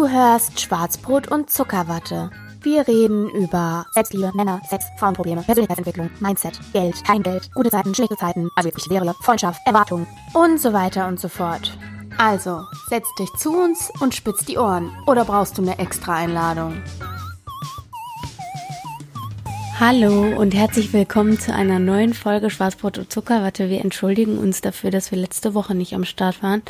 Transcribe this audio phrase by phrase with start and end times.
[0.00, 2.30] Du hörst Schwarzbrot und Zuckerwatte.
[2.62, 8.16] Wir reden über Selbstliebe, Männer, Sex, Frauenprobleme, Persönlichkeitsentwicklung, Mindset, Geld, kein Geld, gute Zeiten, schlechte
[8.16, 11.76] Zeiten, also wirklich Serie, Freundschaft, Erwartungen und so weiter und so fort.
[12.16, 14.90] Also, setz dich zu uns und spitz die Ohren.
[15.06, 16.82] Oder brauchst du eine extra Einladung?
[19.78, 23.68] Hallo und herzlich willkommen zu einer neuen Folge Schwarzbrot und Zuckerwatte.
[23.68, 26.62] Wir entschuldigen uns dafür, dass wir letzte Woche nicht am Start waren.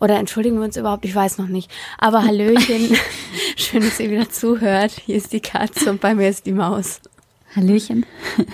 [0.00, 1.04] Oder entschuldigen wir uns überhaupt?
[1.04, 1.70] Ich weiß noch nicht.
[1.98, 2.96] Aber Hallöchen.
[3.56, 4.92] Schön, dass ihr wieder zuhört.
[5.04, 7.00] Hier ist die Katze und bei mir ist die Maus.
[7.54, 8.06] Hallöchen.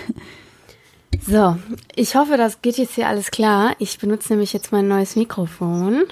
[1.29, 1.57] So,
[1.93, 3.75] ich hoffe, das geht jetzt hier alles klar.
[3.79, 6.03] Ich benutze nämlich jetzt mein neues Mikrofon.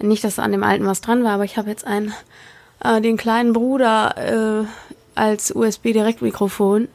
[0.00, 2.12] Nicht, dass an dem alten was dran war, aber ich habe jetzt einen,
[2.82, 4.66] äh, den kleinen Bruder äh,
[5.14, 6.88] als USB-Direktmikrofon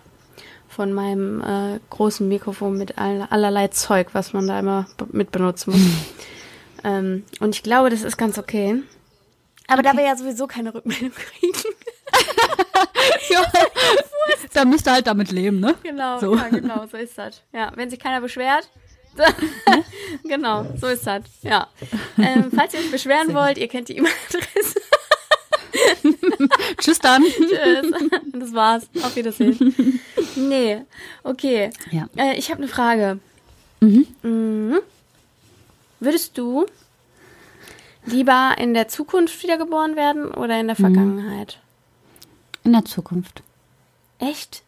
[0.68, 5.72] von meinem äh, großen Mikrofon mit all, allerlei Zeug, was man da immer mit benutzen
[5.72, 5.82] muss.
[6.86, 8.84] ähm, und ich glaube, das ist ganz okay.
[9.68, 9.90] Aber okay.
[9.92, 11.76] da wir ja sowieso keine Rückmeldung kriegen.
[13.30, 13.44] ja,
[14.54, 15.76] da müsst ihr halt damit leben, ne?
[15.82, 16.36] Genau, so.
[16.36, 17.42] ja, genau, so ist das.
[17.52, 18.70] Ja, wenn sich keiner beschwert.
[20.24, 21.24] genau, so ist das.
[21.42, 21.70] Ja.
[22.18, 24.82] Ähm, falls ihr euch beschweren wollt, ihr kennt die E-Mail-Adresse.
[26.78, 27.24] Tschüss dann.
[27.24, 27.92] Tschüss.
[28.34, 28.88] Das war's.
[29.02, 30.02] Auf Wiedersehen.
[30.36, 30.82] Nee,
[31.24, 31.70] okay.
[31.92, 32.08] Ja.
[32.18, 33.20] Äh, ich habe eine Frage.
[33.80, 34.06] Mhm.
[34.22, 34.80] Mhm.
[36.06, 36.68] Würdest du
[38.06, 40.84] lieber in der Zukunft wiedergeboren werden oder in der mhm.
[40.84, 41.60] Vergangenheit?
[42.64, 43.42] In der Zukunft.
[44.20, 44.62] Echt?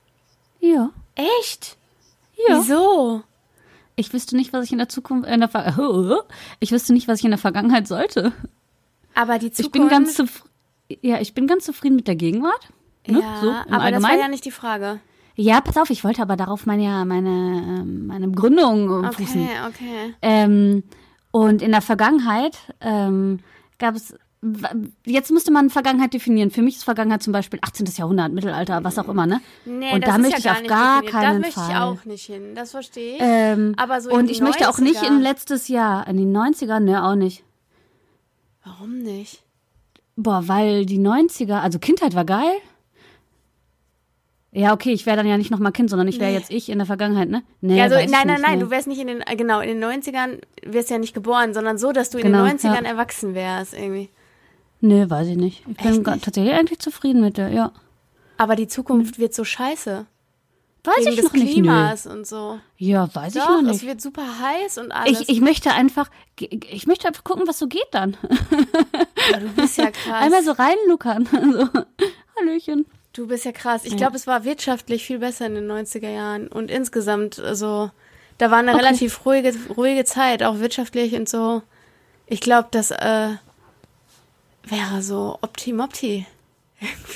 [0.59, 0.89] Ja.
[1.13, 1.77] Echt?
[2.47, 2.57] Ja.
[2.57, 3.21] Wieso?
[3.95, 5.77] Ich wüsste nicht, was ich in der Zukunft, in der Ver
[6.59, 8.33] ich wüsste nicht, was ich in der Vergangenheit sollte.
[9.13, 9.75] Aber die Zukunft.
[9.75, 10.49] Ich bin ganz zufrieden.
[11.01, 12.69] Ja, ich bin ganz zufrieden mit der Gegenwart.
[13.05, 13.19] Ne?
[13.19, 13.93] Ja, so, aber Allgemeinen.
[13.93, 15.01] das war ja nicht die Frage.
[15.35, 19.41] Ja, pass auf, ich wollte aber darauf meine, meine, ähm, meine Begründung okay, fußen.
[19.41, 20.13] Okay, okay.
[20.23, 20.83] Ähm,
[21.31, 23.39] und in der Vergangenheit ähm,
[23.77, 24.15] gab es,
[25.05, 26.51] jetzt müsste man Vergangenheit definieren.
[26.51, 27.85] Für mich ist Vergangenheit zum Beispiel 18.
[27.95, 29.41] Jahrhundert, Mittelalter, was auch immer, ne?
[29.65, 31.21] Nee, und da möchte ja ich auf gar definiert.
[31.23, 31.67] keinen da Fall.
[31.69, 33.21] Da möchte ich auch nicht hin, das verstehe ich.
[33.21, 34.43] Ähm, aber so und ich 90er.
[34.43, 37.43] möchte auch nicht in letztes Jahr, in die 90er, ne, auch nicht.
[38.63, 39.43] Warum nicht?
[40.15, 42.51] Boah, weil die 90er, also Kindheit war geil.
[44.51, 46.37] Ja, okay, ich wäre dann ja nicht nochmal Kind, sondern ich wäre nee.
[46.37, 47.43] jetzt ich in der Vergangenheit, ne?
[47.61, 48.63] Nee, ja, also, nein, nein, nein, nee.
[48.63, 51.91] du wärst nicht in den, genau, in den 90ern wärst ja nicht geboren, sondern so,
[51.91, 52.89] dass du genau, in den 90ern ja.
[52.89, 54.09] erwachsen wärst, irgendwie.
[54.79, 55.63] Nee, weiß ich nicht.
[55.67, 56.23] Ich bin nicht?
[56.23, 57.71] tatsächlich eigentlich zufrieden mit der, ja.
[58.37, 60.05] Aber die Zukunft wird so scheiße.
[60.83, 61.53] Weiß Wegen ich des noch nicht.
[61.53, 62.11] Klimas nö.
[62.13, 62.59] und so.
[62.77, 63.75] Ja, weiß Doch, ich noch nicht.
[63.75, 65.21] es wird super heiß und alles.
[65.21, 66.09] Ich, ich möchte einfach,
[66.39, 68.15] ich möchte einfach gucken, was so geht dann.
[69.31, 70.21] Ja, du bist ja krass.
[70.21, 71.27] Einmal so reinluckern.
[71.57, 71.67] So.
[72.39, 72.85] Hallöchen.
[73.17, 73.83] Du bist ja krass.
[73.83, 76.47] Ich glaube, es war wirtschaftlich viel besser in den 90er Jahren.
[76.47, 77.89] Und insgesamt, also,
[78.37, 78.85] da war eine okay.
[78.85, 81.63] relativ ruhige, ruhige Zeit, auch wirtschaftlich und so.
[82.27, 83.29] Ich glaube, das äh,
[84.65, 86.27] wäre so Optimopti.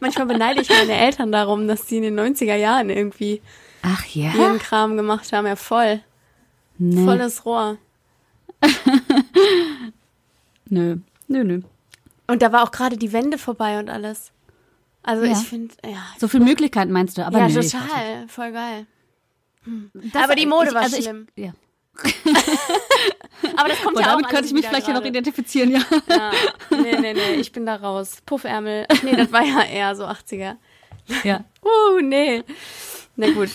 [0.00, 3.42] Manchmal beneide ich meine Eltern darum, dass die in den 90er Jahren irgendwie
[3.82, 4.32] Ach ja?
[4.32, 5.48] ihren Kram gemacht haben.
[5.48, 5.98] Ja, voll.
[6.78, 7.04] Nee.
[7.04, 7.78] Volles Rohr.
[10.66, 11.62] nö, nö, nö.
[12.28, 14.32] Und da war auch gerade die Wende vorbei und alles.
[15.02, 15.32] Also ja.
[15.32, 16.04] ich finde, ja.
[16.18, 18.28] So viele Möglichkeiten meinst du, aber Ja, nö, total.
[18.28, 18.86] Voll geil.
[19.64, 19.90] Hm.
[20.14, 21.26] Aber die Mode ich, war also schlimm.
[21.34, 21.52] Ich, ja.
[23.56, 24.98] aber das kommt Boah, ja damit auch könnte ich mich vielleicht grade.
[24.98, 25.80] ja noch identifizieren, ja.
[26.08, 26.30] ja.
[26.70, 28.18] Nee, nee, nee, ich bin da raus.
[28.24, 28.86] Puffärmel.
[28.88, 30.56] Ach nee, das war ja eher so 80er.
[31.24, 31.44] Ja.
[31.64, 32.44] uh, nee.
[33.16, 33.50] Na gut.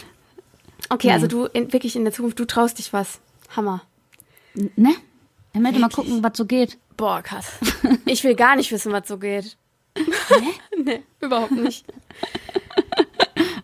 [0.90, 1.14] Okay, nee.
[1.14, 3.20] also du in, wirklich in der Zukunft, du traust dich was.
[3.56, 3.82] Hammer.
[4.56, 4.96] Ne?
[5.54, 6.78] Ich möchte mal gucken, was so geht.
[6.98, 7.60] Boah, krass.
[8.06, 9.58] Ich will gar nicht wissen, was so geht.
[9.98, 10.04] Nee?
[10.84, 11.86] nee, überhaupt nicht.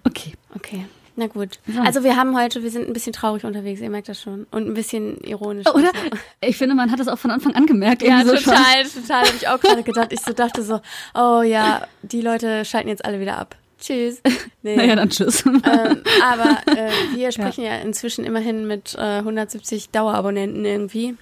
[0.03, 0.33] Okay.
[0.55, 0.85] Okay.
[1.15, 1.59] Na gut.
[1.67, 1.81] So.
[1.81, 4.47] Also wir haben heute, wir sind ein bisschen traurig unterwegs, ihr merkt das schon.
[4.51, 5.67] Und ein bisschen ironisch.
[5.67, 5.91] Oder?
[5.93, 6.17] So.
[6.41, 8.01] Ich finde, man hat das auch von Anfang an gemerkt.
[8.01, 9.03] Ja, so total, schon.
[9.03, 9.25] total.
[9.27, 10.11] Habe ich auch gerade gedacht.
[10.11, 10.79] Ich so dachte so,
[11.13, 13.55] oh ja, die Leute schalten jetzt alle wieder ab.
[13.79, 14.21] Tschüss.
[14.61, 14.75] Nee.
[14.75, 15.45] Naja, dann tschüss.
[15.45, 15.61] Ähm,
[16.23, 17.75] aber äh, wir sprechen ja.
[17.75, 21.15] ja inzwischen immerhin mit äh, 170 Dauerabonnenten irgendwie.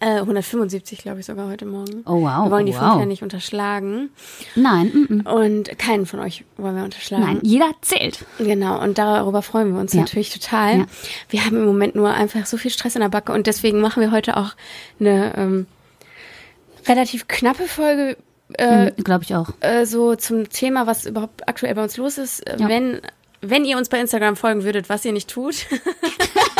[0.00, 2.02] Äh, 175, glaube ich, sogar heute Morgen.
[2.06, 2.46] Oh, wow.
[2.46, 3.00] Wir wollen die oh, fünf wow.
[3.00, 4.10] ja nicht unterschlagen.
[4.54, 4.86] Nein.
[5.08, 5.28] Mm -mm.
[5.28, 7.24] Und keinen von euch wollen wir unterschlagen.
[7.24, 8.24] Nein, jeder zählt.
[8.38, 10.00] Genau, und darüber freuen wir uns Ja.
[10.00, 10.78] natürlich total.
[10.80, 10.86] Ja.
[11.28, 14.00] Wir haben im Moment nur einfach so viel Stress in der Backe und deswegen machen
[14.00, 14.52] wir heute auch
[15.00, 15.66] eine ähm,
[16.86, 18.16] relativ knappe Folge.
[18.58, 19.48] Äh, Mhm, Glaube ich auch.
[19.60, 22.46] äh, so zum Thema, was überhaupt aktuell bei uns los ist.
[22.46, 22.68] Äh, Ja.
[22.68, 23.00] Wenn,
[23.40, 25.66] wenn ihr uns bei Instagram folgen würdet, was ihr nicht tut.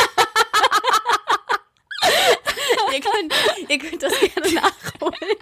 [3.69, 5.37] ihr, könnt, das gerne nachholen.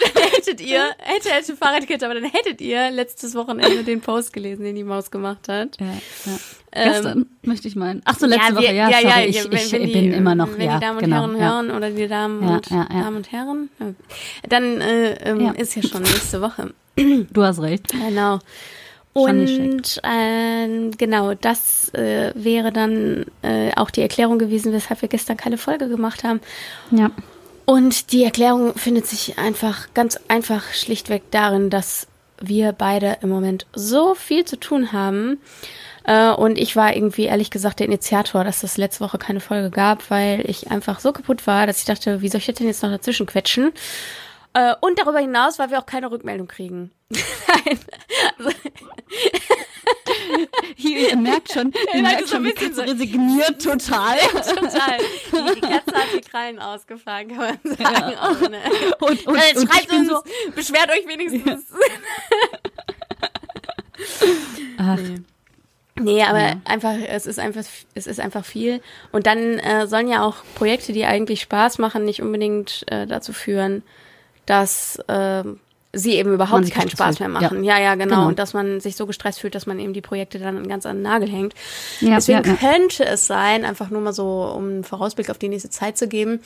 [0.00, 4.64] Dann hättet ihr, hätte, hätte Fahrradkette, aber dann hättet ihr letztes Wochenende den Post gelesen,
[4.64, 5.78] den die Maus gemacht hat.
[5.80, 6.38] Ja, ja.
[6.76, 8.02] Ähm, Gestern möchte ich meinen.
[8.04, 10.48] Ach so, letzte ja, Woche, ja, ja, sorry, ja, ich, ich die, bin immer noch,
[10.58, 12.70] wenn ja, die Damen und genau, Herren hören oder die Damen und.
[12.70, 13.68] Damen und Herren,
[14.48, 16.74] dann äh, ähm, ist ja schon nächste Woche.
[16.96, 17.88] Du hast recht.
[17.88, 18.38] Genau.
[19.14, 25.36] Und ähm, genau, das äh, wäre dann äh, auch die Erklärung gewesen, weshalb wir gestern
[25.36, 26.40] keine Folge gemacht haben.
[26.90, 27.12] Ja.
[27.64, 32.08] Und die Erklärung findet sich einfach ganz einfach schlichtweg darin, dass
[32.40, 35.38] wir beide im Moment so viel zu tun haben.
[36.04, 39.70] Äh, und ich war irgendwie ehrlich gesagt der Initiator, dass es letzte Woche keine Folge
[39.70, 42.66] gab, weil ich einfach so kaputt war, dass ich dachte, wie soll ich das denn
[42.66, 43.72] jetzt noch dazwischen quetschen?
[44.54, 46.90] Äh, und darüber hinaus, weil wir auch keine Rückmeldung kriegen.
[47.10, 47.78] Nein.
[48.38, 48.50] Also,
[50.76, 54.16] Hier, ihr merkt schon, ihr Ja, merkt so schon, wie bisschen Katze resigniert total.
[54.18, 54.98] total.
[55.32, 58.16] Die, die Katze hat die Krallen ausgefahren, kann man sagen.
[58.18, 58.58] Auch, ne?
[59.00, 60.22] Und, und, und schreibt uns, so,
[60.54, 61.64] beschwert euch wenigstens.
[64.78, 64.98] ach,
[66.00, 66.56] Nee, aber Ja.
[66.64, 67.62] einfach, es ist einfach,
[67.94, 68.80] es ist einfach viel.
[69.12, 73.32] Und dann äh, sollen ja auch Projekte, die eigentlich Spaß machen, nicht unbedingt äh, dazu
[73.32, 73.84] führen,
[74.46, 75.44] dass äh,
[75.92, 77.62] sie eben überhaupt keinen Spaß mehr machen.
[77.64, 78.16] Ja, ja, genau.
[78.16, 78.28] Genau.
[78.28, 80.96] Und dass man sich so gestresst fühlt, dass man eben die Projekte dann ganz an
[80.96, 81.54] den Nagel hängt.
[82.00, 82.56] Ja, Deswegen ja, ja.
[82.56, 86.08] könnte es sein, einfach nur mal so, um einen Vorausblick auf die nächste Zeit zu
[86.08, 86.40] geben,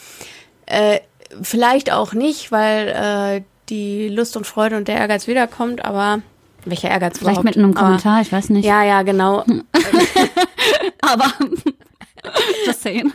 [0.66, 1.00] äh,
[1.42, 6.20] vielleicht auch nicht, weil äh, die Lust und Freude und der Ehrgeiz wiederkommt, aber
[6.64, 7.44] welcher Ehrgeiz vielleicht überhaupt?
[7.44, 8.66] mit einem Aber- Kommentar, ich weiß nicht.
[8.66, 9.44] Ja, ja, genau.
[11.00, 11.32] Aber,
[12.66, 13.12] just saying.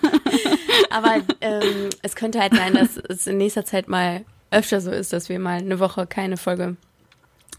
[0.90, 5.12] Aber ähm, es könnte halt sein, dass es in nächster Zeit mal öfter so ist,
[5.14, 6.76] dass wir mal eine Woche keine Folge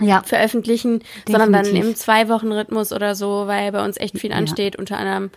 [0.00, 1.90] Ja, veröffentlichen, sondern dann Definitiv.
[1.90, 4.36] im Zwei-Wochen-Rhythmus oder so, weil bei uns echt viel Ja.
[4.36, 4.76] ansteht.
[4.76, 5.30] Unter anderem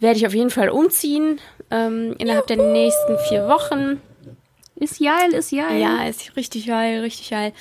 [0.00, 1.40] werde ich auf jeden Fall umziehen
[1.70, 4.00] ähm, innerhalb der nächsten vier Wochen.
[4.76, 5.80] ist geil, ist geil.
[5.80, 7.52] Ja, ist richtig geil, richtig geil.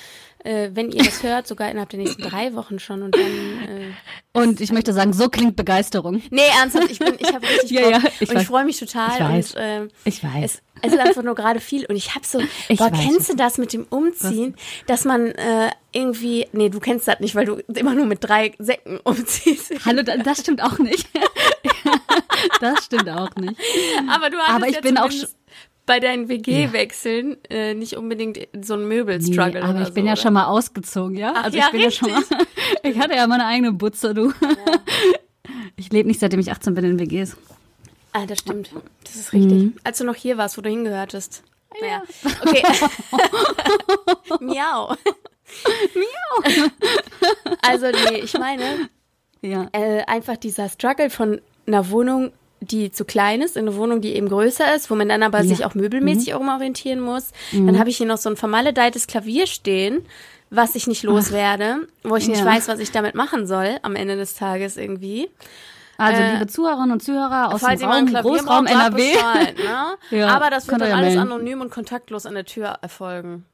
[0.43, 3.23] Äh, wenn ihr das hört, sogar innerhalb der nächsten drei Wochen schon und dann.
[3.23, 6.23] Äh, Und ich möchte sagen, so klingt Begeisterung.
[6.31, 8.47] nee, ernsthaft, ich bin, ich habe richtig Ja, Bock ja, ich und ich weiß.
[8.47, 9.51] freue mich total Ich weiß.
[9.55, 10.43] und ähm, Ich weiß.
[10.43, 12.39] Es, es ist einfach nur gerade viel und ich habe so,
[12.69, 14.55] Ich boah, kennst was du das mit dem Umziehen,
[14.87, 18.53] dass man äh, irgendwie, nee, du kennst das nicht, weil du immer nur mit drei
[18.59, 19.73] Säcken umziehst.
[19.85, 21.07] Hallo, da- das stimmt auch nicht.
[22.61, 23.55] das stimmt auch nicht.
[24.13, 25.09] Aber du hattest Aber ich ja bin auch
[25.85, 29.53] bei deinen WG-Wechseln äh, nicht unbedingt so ein Möbelstruggle.
[29.53, 30.21] Nee, aber ich bin so, ja oder?
[30.21, 31.33] schon mal ausgezogen, ja?
[31.35, 32.21] Ach also ja, ich bin ja schon mal.
[32.83, 34.31] Ich hatte ja meine eigene Butze, du.
[35.75, 37.35] Ich lebe nicht, seitdem ich 18 bin in WGs.
[38.13, 38.71] Ah, das stimmt.
[39.03, 39.51] Das ist richtig.
[39.63, 39.73] Mhm.
[39.83, 41.43] Als du noch hier warst, wo du hingehörtest.
[41.79, 42.01] Naja.
[42.45, 42.63] Okay.
[44.39, 44.95] Miau.
[45.95, 46.69] Miau.
[47.61, 48.89] Also, nee, ich meine,
[49.41, 49.67] Ja.
[49.73, 54.15] äh, einfach dieser Struggle von einer Wohnung, die zu klein ist, in eine Wohnung, die
[54.15, 55.43] eben größer ist, wo man dann aber Ja.
[55.43, 55.47] Mhm.
[55.49, 57.31] sich auch möbelmäßig auch mal orientieren muss.
[57.51, 60.05] Dann habe ich hier noch so ein vermaledeites Klavier stehen,
[60.49, 62.45] was ich nicht loswerde, wo ich nicht Ja.
[62.45, 65.29] weiß, was ich damit machen soll am Ende des Tages irgendwie.
[66.01, 69.13] Also, Äh, liebe Zuhörerinnen und Zuhörer aus dem Raum, Großraum NRW.
[69.13, 69.97] Bescheid, ne?
[70.17, 71.31] Ja, Aber das wird dann ja alles melden.
[71.31, 73.45] anonym und kontaktlos an der Tür erfolgen.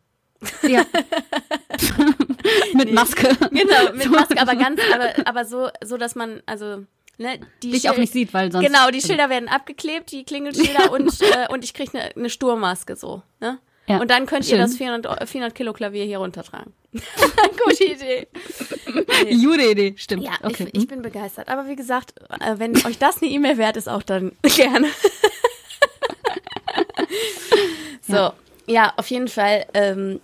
[0.61, 0.83] Ja.
[2.73, 3.35] Mit Maske.
[3.51, 6.83] Genau, mit Maske, aber ganz, aber, aber so, so, dass man, also,
[7.17, 8.65] ne, die Dich auch nicht sieht, weil sonst.
[8.65, 12.95] Genau, die Schilder werden abgeklebt, die Klingelschilder und, äh, und ich kriege eine ne Sturmmaske
[12.95, 13.59] so, ne?
[13.89, 14.59] Ja, Und dann könnt ihr schön.
[14.59, 16.73] das 400, Eu- 400 Kilo Klavier hier runtertragen.
[17.65, 18.27] Gute Idee.
[19.45, 20.23] Gute Idee, stimmt.
[20.23, 20.65] Ja, okay.
[20.65, 20.69] hm.
[20.73, 21.47] ich, ich bin begeistert.
[21.47, 24.87] Aber wie gesagt, äh, wenn euch das eine E-Mail wert ist, auch dann gerne.
[28.01, 28.31] so,
[28.65, 28.93] ja.
[28.97, 30.19] auf jeden Fall ähm,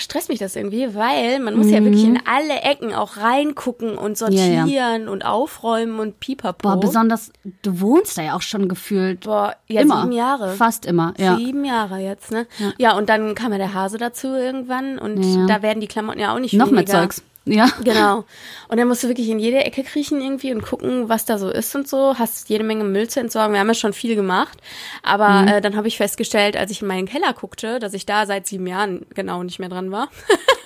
[0.00, 4.20] stresst mich das irgendwie, weil man muss ja wirklich in alle Ecken auch reingucken und
[4.20, 4.32] Mhm.
[4.32, 5.10] Ja, sortieren ja.
[5.10, 6.68] und aufräumen und pipapo.
[6.68, 9.20] Boah, besonders, du wohnst da ja auch schon gefühlt.
[9.20, 10.00] Boah, ja, immer.
[10.02, 10.52] sieben Jahre.
[10.54, 11.36] Fast immer, ja.
[11.36, 12.46] Sieben Jahre jetzt, ne?
[12.78, 12.96] Ja.
[12.96, 15.46] und dann kam ja der Hase dazu irgendwann und Ja.
[15.46, 17.00] da werden die Klamotten ja auch nicht Noch mehr weniger.
[17.02, 17.22] Zeugs.
[17.48, 17.70] Ja.
[17.84, 18.24] Genau.
[18.68, 21.48] Und dann musst du wirklich in jede Ecke kriechen irgendwie und gucken, was da so
[21.48, 22.18] ist und so.
[22.18, 23.52] Hast jede Menge Müll zu entsorgen.
[23.52, 24.58] Wir haben ja schon viel gemacht.
[25.04, 25.48] Aber Mhm.
[25.48, 28.48] äh, dann habe ich festgestellt, als ich in meinen Keller guckte, dass ich da seit
[28.48, 30.08] sieben Jahren genau nicht mehr dran war.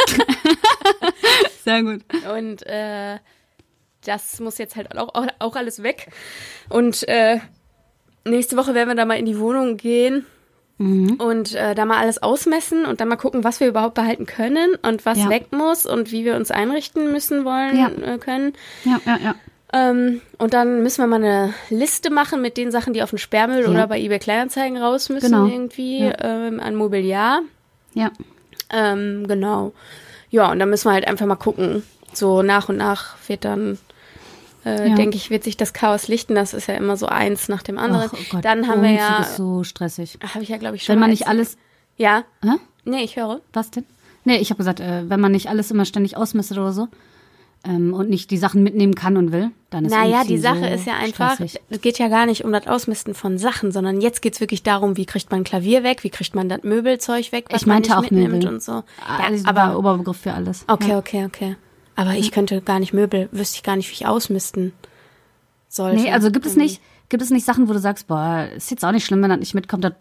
[1.64, 2.00] Sehr gut.
[2.34, 3.18] Und äh,
[4.04, 6.08] das muss jetzt halt auch, auch, alles weg.
[6.70, 7.40] Und äh,
[8.25, 10.25] nächste Woche werden wir da mal in die Wohnung gehen
[10.80, 11.16] Mhm.
[11.20, 14.76] und äh, da mal alles ausmessen und dann mal gucken, was wir überhaupt behalten können
[14.82, 15.28] und was Ja.
[15.28, 17.90] weg muss und wie wir uns einrichten müssen wollen Ja.
[18.14, 18.54] äh, können.
[18.84, 19.34] Ja, ja, ja.
[19.75, 23.18] Ähm, und dann müssen wir mal eine Liste machen mit den Sachen, die auf den
[23.18, 23.68] Sperrmüll Ja.
[23.68, 25.46] oder bei eBay Kleinanzeigen raus müssen Genau.
[25.46, 27.42] irgendwie ähm, an Mobiliar.
[27.92, 28.10] Ja.
[28.72, 29.72] Ähm, genau.
[30.30, 31.82] Ja, und dann müssen wir halt einfach mal gucken.
[32.14, 33.78] So nach und nach wird dann
[34.64, 34.94] äh, Ja.
[34.94, 36.34] denke ich, wird sich das Chaos lichten.
[36.34, 38.10] Das ist ja immer so eins nach dem anderen.
[38.12, 40.18] Oh Gott, Dann haben wir Umzug ja, ist so stressig.
[40.34, 41.56] habe ich ja glaube ich schon Wenn man nicht alles.
[41.96, 42.52] Ja, Hä?
[42.84, 43.40] nee, ich höre.
[43.52, 43.84] Was denn?
[44.24, 46.88] Nee, ich habe gesagt, äh, wenn man nicht alles immer ständig ausmistet oder so
[47.64, 50.64] ähm, und nicht die Sachen mitnehmen kann und will, dann ist Naja, die Sache so
[50.66, 51.60] ist ja einfach, stressig.
[51.70, 54.96] es geht ja gar nicht um das Ausmisten von Sachen, sondern jetzt geht's wirklich darum,
[54.96, 57.98] wie kriegt man Klavier weg, wie kriegt man das Möbelzeug weg, was Ich meinte man
[57.98, 58.48] auch nicht mitnimmt Möbel.
[58.54, 58.82] und so.
[59.06, 60.64] Alles Ja, aber aber Oberbegriff für alles.
[60.68, 60.98] okay, Ja.
[60.98, 61.56] okay, okay.
[61.97, 64.73] Aber ich könnte gar nicht Möbel, wüsste ich gar nicht, wie ich ausmisten
[65.68, 66.00] sollte.
[66.00, 68.85] Nee, also gibt es nicht, gibt es nicht Sachen, wo du sagst, boah, ist jetzt
[68.85, 69.92] auch nicht schlimm, wenn das nicht mitkommt, das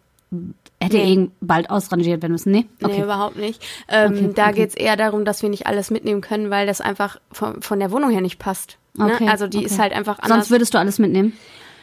[0.81, 1.13] hätte Nee.
[1.13, 2.51] eh bald ausrangiert werden müssen.
[2.51, 2.65] Nee?
[2.79, 3.01] Nee, Okay.
[3.03, 3.61] überhaupt nicht.
[3.87, 4.55] Ähm, Okay, da okay.
[4.55, 7.91] geht's eher darum, dass wir nicht alles mitnehmen können, weil das einfach von, von der
[7.91, 8.77] Wohnung her nicht passt.
[8.95, 9.05] Ne?
[9.13, 10.29] Okay, Also die ist halt einfach anders.
[10.37, 11.33] Sonst würdest du alles mitnehmen.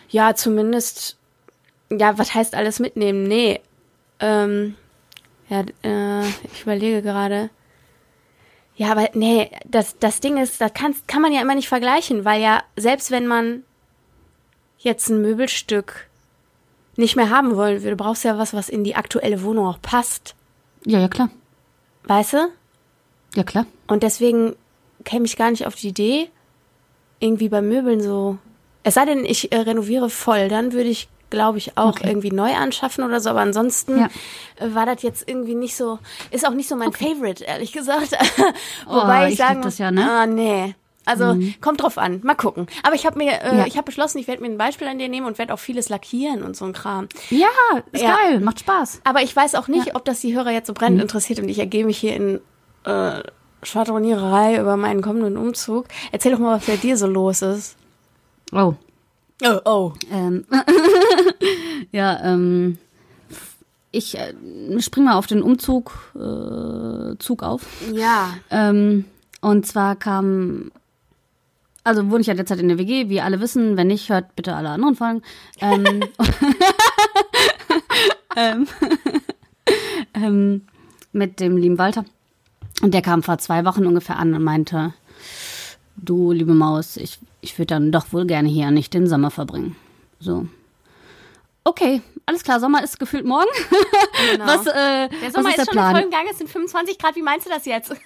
[0.09, 1.17] Ja, zumindest.
[1.91, 3.25] Ja, was heißt alles mitnehmen?
[3.25, 3.61] Nee.
[4.21, 4.77] Ähm,
[5.49, 7.51] ja, äh, ich überlege gerade.
[8.77, 12.25] Ja, aber nee, das, das Ding ist, das kann, kann man ja immer nicht vergleichen,
[12.25, 13.65] weil ja, selbst wenn man
[14.79, 16.09] jetzt ein Möbelstück
[16.97, 20.35] nicht mehr haben wollen würde, brauchst ja was, was in die aktuelle Wohnung auch passt.
[20.85, 21.31] Ja, ja, klar.
[22.05, 22.49] Weißt du?
[23.35, 23.67] Ja, klar.
[23.87, 24.57] Und deswegen
[25.05, 26.29] käme ich gar nicht auf die Idee,
[27.19, 28.39] irgendwie bei Möbeln so.
[28.83, 32.09] Es sei denn, ich äh, renoviere voll, dann würde ich, glaube ich, auch Okay.
[32.09, 33.31] irgendwie neu anschaffen oder so.
[33.31, 34.09] Aber ansonsten Ja.
[34.61, 35.99] äh, war das jetzt irgendwie nicht so,
[36.31, 38.13] ist auch nicht so mein Favorite, ehrlich gesagt.
[38.89, 40.03] Oh, Wobei ich ich sagen muss, ja, ne?
[40.03, 40.09] Mhm.
[40.09, 40.75] Ah, nee.
[41.09, 42.67] Also kommt drauf an, mal gucken.
[42.83, 43.67] Aber ich habe mir, äh, Ja.
[43.67, 45.89] ich habe beschlossen, ich werde mir ein Beispiel an dir nehmen und werde auch vieles
[45.89, 47.09] lackieren und so ein Kram.
[47.31, 47.47] Ja,
[47.93, 48.17] ist Ja.
[48.17, 49.03] geil, macht Spaß.
[49.05, 51.61] Aber ich weiß auch nicht, ob das die Hörer jetzt so brennend interessiert und ich
[51.61, 52.41] ergebe mich hier in
[52.85, 53.23] äh,
[53.63, 55.87] Schwadroniererei über meinen kommenden Umzug.
[56.13, 57.77] Erzähl doch mal, was bei dir so los ist.
[58.53, 58.75] Oh.
[59.43, 59.93] Oh, oh.
[60.11, 60.45] Ähm,
[61.93, 62.79] ja, ähm,
[63.91, 64.35] ich äh,
[64.81, 67.67] spring mal auf den Umzug äh, Zug auf.
[67.93, 68.35] Ja.
[68.51, 69.05] Ähm,
[69.41, 70.71] und zwar kam,
[71.85, 73.77] also wohne ich ja derzeit in der WG, wie alle wissen.
[73.77, 75.23] Wenn nicht, hört bitte alle anderen Folgen.
[75.61, 75.85] Ähm,
[78.37, 78.67] ähm,
[80.15, 80.63] ähm,
[81.13, 82.05] mit dem lieben Walter.
[82.83, 84.93] Und der kam vor zwei Wochen ungefähr an und meinte,
[85.97, 89.77] du, liebe Maus, ich, ich würde dann doch wohl gerne hier nicht den Sommer verbringen.
[90.19, 90.47] So.
[91.65, 93.51] Okay, alles klar, Sommer ist gefühlt morgen.
[94.33, 94.47] Genau.
[94.47, 95.97] Was, äh, der was Sommer ist ist, der schon in Plan?
[95.97, 97.17] vollen Gang, es sind 25 Grad.
[97.17, 97.93] Wie meinst du das jetzt?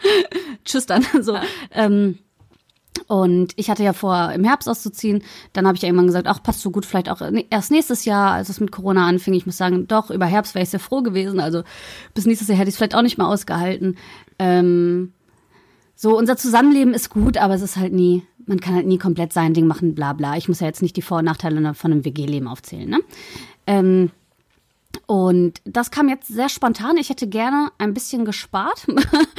[0.64, 1.06] Tschüss dann.
[1.20, 1.38] So.
[1.72, 2.18] Ähm,
[3.10, 5.24] und ich hatte ja vor, im Herbst auszuziehen.
[5.52, 8.04] Dann habe ich ja irgendwann gesagt, ach, passt so gut, vielleicht auch ne- erst nächstes
[8.04, 9.34] Jahr, als es mit Corona anfing.
[9.34, 11.40] Ich muss sagen, doch, über Herbst wäre ich sehr froh gewesen.
[11.40, 11.64] Also
[12.14, 13.96] bis nächstes Jahr hätte ich es vielleicht auch nicht mehr ausgehalten.
[14.38, 15.12] Ähm,
[15.96, 19.32] so, unser Zusammenleben ist gut, aber es ist halt nie, man kann halt nie komplett
[19.32, 20.36] sein Ding machen, bla bla.
[20.36, 23.00] Ich muss ja jetzt nicht die Vor- und Nachteile von einem WG-Leben aufzählen, ne?
[23.66, 24.12] Ähm,
[25.10, 26.96] und das kam jetzt sehr spontan.
[26.96, 28.86] Ich hätte gerne ein bisschen gespart.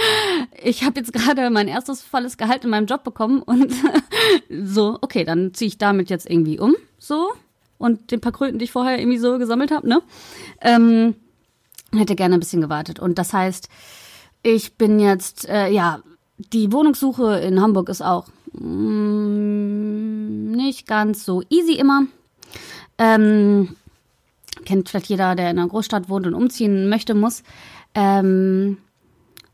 [0.61, 3.73] ich habe jetzt gerade mein erstes volles Gehalt in meinem Job bekommen und
[4.49, 7.31] so, okay, dann ziehe ich damit jetzt irgendwie um, so.
[7.77, 10.01] Und den paar Kröten, die ich vorher irgendwie so gesammelt habe, ne?
[10.59, 11.15] Ähm,
[11.93, 12.99] hätte gerne ein bisschen gewartet.
[12.99, 13.69] Und das heißt,
[14.43, 16.01] ich bin jetzt, äh, ja,
[16.37, 22.07] die Wohnungssuche in Hamburg ist auch mm, nicht ganz so easy immer.
[22.97, 23.77] Ähm,
[24.65, 27.43] kennt vielleicht jeder, der in einer Großstadt wohnt und umziehen möchte, muss.
[27.95, 28.77] Ähm,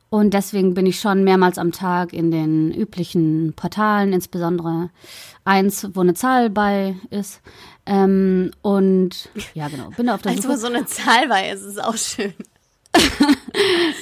[0.10, 4.90] und deswegen bin ich schon mehrmals am Tag in den üblichen Portalen, insbesondere
[5.44, 7.42] eins, wo eine Zahl bei ist.
[7.86, 10.58] Ähm, und ja, genau, bin auf der Also Suche.
[10.58, 12.34] so eine Zahl bei ist, ist auch schön.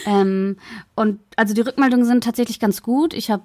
[0.05, 0.57] Ähm,
[0.95, 3.13] und also die Rückmeldungen sind tatsächlich ganz gut.
[3.13, 3.43] Ich habe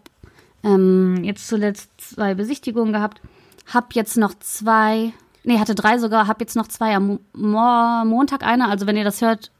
[0.64, 3.21] ähm, jetzt zuletzt zwei Besichtigungen gehabt,
[3.66, 5.12] habe jetzt noch zwei,
[5.44, 8.68] nee, hatte drei sogar, habe jetzt noch zwei am Mo Montag eine.
[8.68, 9.50] Also wenn ihr das hört,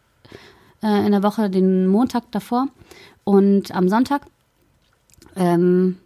[0.83, 2.69] äh, in der Woche den Montag davor
[3.25, 4.23] und am Sonntag.
[5.37, 5.99] Ähm,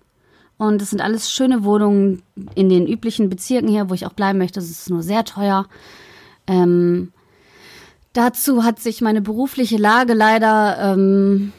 [0.56, 2.22] und es sind alles schöne Wohnungen
[2.54, 4.60] in den üblichen Bezirken hier, wo ich auch bleiben möchte.
[4.60, 5.66] Es ist nur sehr teuer.
[6.46, 7.12] Ähm,
[8.14, 11.52] Dazu hat sich meine berufliche Lage leider ähm,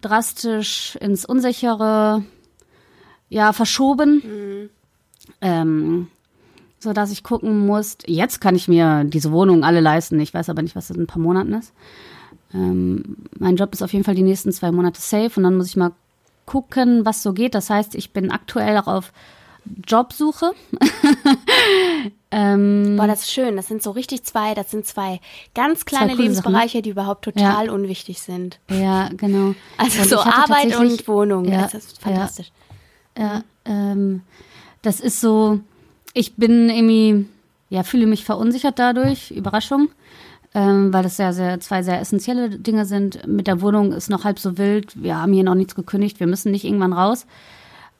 [0.00, 2.24] drastisch ins Unsichere
[3.28, 4.70] ja, verschoben.
[5.42, 6.08] Ähm,
[6.78, 10.20] so dass ich gucken muss, jetzt kann ich mir diese Wohnungen alle leisten.
[10.20, 11.72] Ich weiß aber nicht, was das in ein paar Monaten ist.
[12.54, 15.66] Ähm, mein Job ist auf jeden Fall die nächsten zwei Monate safe und dann muss
[15.68, 15.92] ich mal
[16.46, 17.54] gucken, was so geht.
[17.54, 19.12] Das heißt, ich bin aktuell auch auf
[19.86, 20.52] Jobsuche.
[22.30, 23.56] ähm, Boah, das ist schön.
[23.56, 25.20] Das sind so richtig zwei, das sind zwei
[25.54, 28.60] ganz kleine coole Lebensbereiche, die überhaupt total unwichtig sind.
[28.70, 29.54] Ja, genau.
[29.76, 31.44] Also Und so Arbeit und Wohnung.
[31.44, 32.50] Ja, das ist fantastisch.
[33.18, 34.22] Ja, ähm,
[34.82, 35.60] das ist so,
[36.14, 37.26] ich bin irgendwie,
[37.70, 39.88] ja, fühle mich verunsichert dadurch, Überraschung,
[40.54, 43.26] ähm, weil das sehr, sehr, zwei sehr essentielle Dinge sind.
[43.26, 46.26] Mit der Wohnung ist noch halb so wild, wir haben hier noch nichts gekündigt, wir
[46.26, 47.26] müssen nicht irgendwann raus.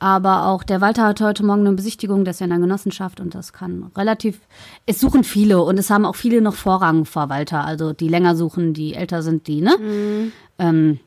[0.00, 3.19] Aber auch der Walter hat heute Morgen eine Besichtigung, der ist ja in der Genossenschaft
[3.19, 4.38] und das kann relativ.
[4.87, 7.65] Es suchen viele und es haben auch viele noch Vorrang vor Walter.
[7.65, 9.77] Also die länger suchen, die älter sind, die, ne?
[9.77, 10.33] Mhm.
[10.61, 11.00] Ähm,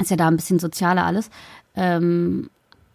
[0.00, 1.28] ist ja da ein bisschen sozialer alles.
[1.74, 2.48] Ähm,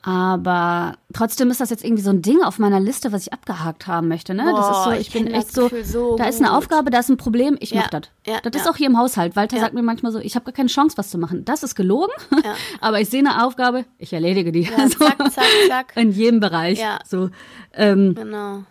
[0.08, 3.88] aber trotzdem ist das jetzt irgendwie so ein Ding auf meiner Liste, was ich abgehakt
[3.88, 4.34] haben möchte.
[4.34, 4.44] Ne?
[4.56, 6.54] das ist Boah, so, ich ich bin echt so, so da ist eine.
[6.56, 8.04] Aufgabe, da ist ein Problem, ich Ja, mach das.
[8.26, 8.72] ja, das ist ja.
[8.72, 9.36] auch hier im Haushalt.
[9.36, 9.64] Walter Ja.
[9.64, 11.44] sagt mir manchmal so, ich habe gar keine Chance, was zu machen.
[11.44, 12.14] Das ist gelogen,
[12.80, 14.62] aber ich sehe eine Aufgabe, ich erledige die.
[14.62, 15.00] Ja, So.
[15.06, 15.94] zack, zack, zack.
[15.98, 16.80] In jedem Bereich.
[16.80, 17.00] Ja.
[17.06, 17.30] So.
[17.74, 18.64] Ähm, Genau.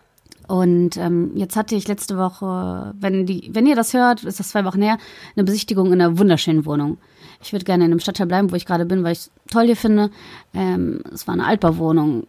[0.49, 4.49] und ähm, jetzt hatte ich letzte Woche, wenn die, wenn ihr das hört, ist das
[4.49, 4.97] zwei Wochen her,
[5.37, 6.97] eine Besichtigung in einer wunderschönen Wohnung.
[7.43, 9.67] Ich würde gerne in dem Stadtteil bleiben, wo ich gerade bin, weil ich es toll
[9.67, 10.11] hier finde.
[10.55, 12.27] Ähm, es war eine Altbauwohnung,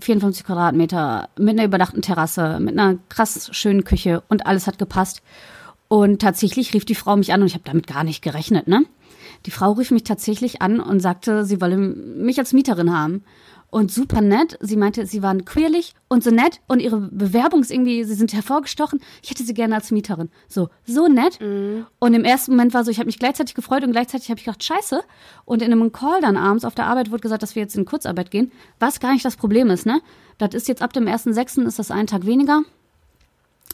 [0.00, 5.22] 54 Quadratmeter, mit einer überdachten Terrasse, mit einer krass schönen Küche und alles hat gepasst.
[5.88, 8.84] Und tatsächlich rief die Frau mich an und ich habe damit gar nicht gerechnet, ne?
[9.46, 13.24] Die Frau rief mich tatsächlich an und sagte, sie wolle mich als Mieterin haben.
[13.72, 14.58] Und super nett.
[14.60, 18.34] Sie meinte, sie waren queerlich und so nett und ihre Bewerbung ist irgendwie, sie sind
[18.34, 19.00] hervorgestochen.
[19.22, 20.28] Ich hätte sie gerne als Mieterin.
[20.46, 21.38] So, so nett.
[21.98, 24.44] Und im ersten Moment war so, ich habe mich gleichzeitig gefreut und gleichzeitig habe ich
[24.44, 25.00] gedacht, scheiße.
[25.46, 27.86] Und in einem Call dann abends auf der Arbeit wurde gesagt, dass wir jetzt in
[27.86, 30.02] Kurzarbeit gehen, was gar nicht das Problem ist, ne?
[30.36, 31.64] Das ist jetzt ab dem 1.6.
[31.64, 32.64] ist das ein Tag weniger.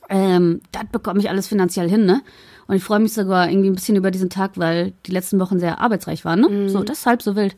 [0.08, 2.22] Ähm, das bekomme ich alles finanziell hin, ne?
[2.68, 5.58] Und ich freue mich sogar irgendwie ein bisschen über diesen Tag, weil die letzten Wochen
[5.58, 6.68] sehr arbeitsreich waren, ne?
[6.68, 7.56] So, deshalb so wild.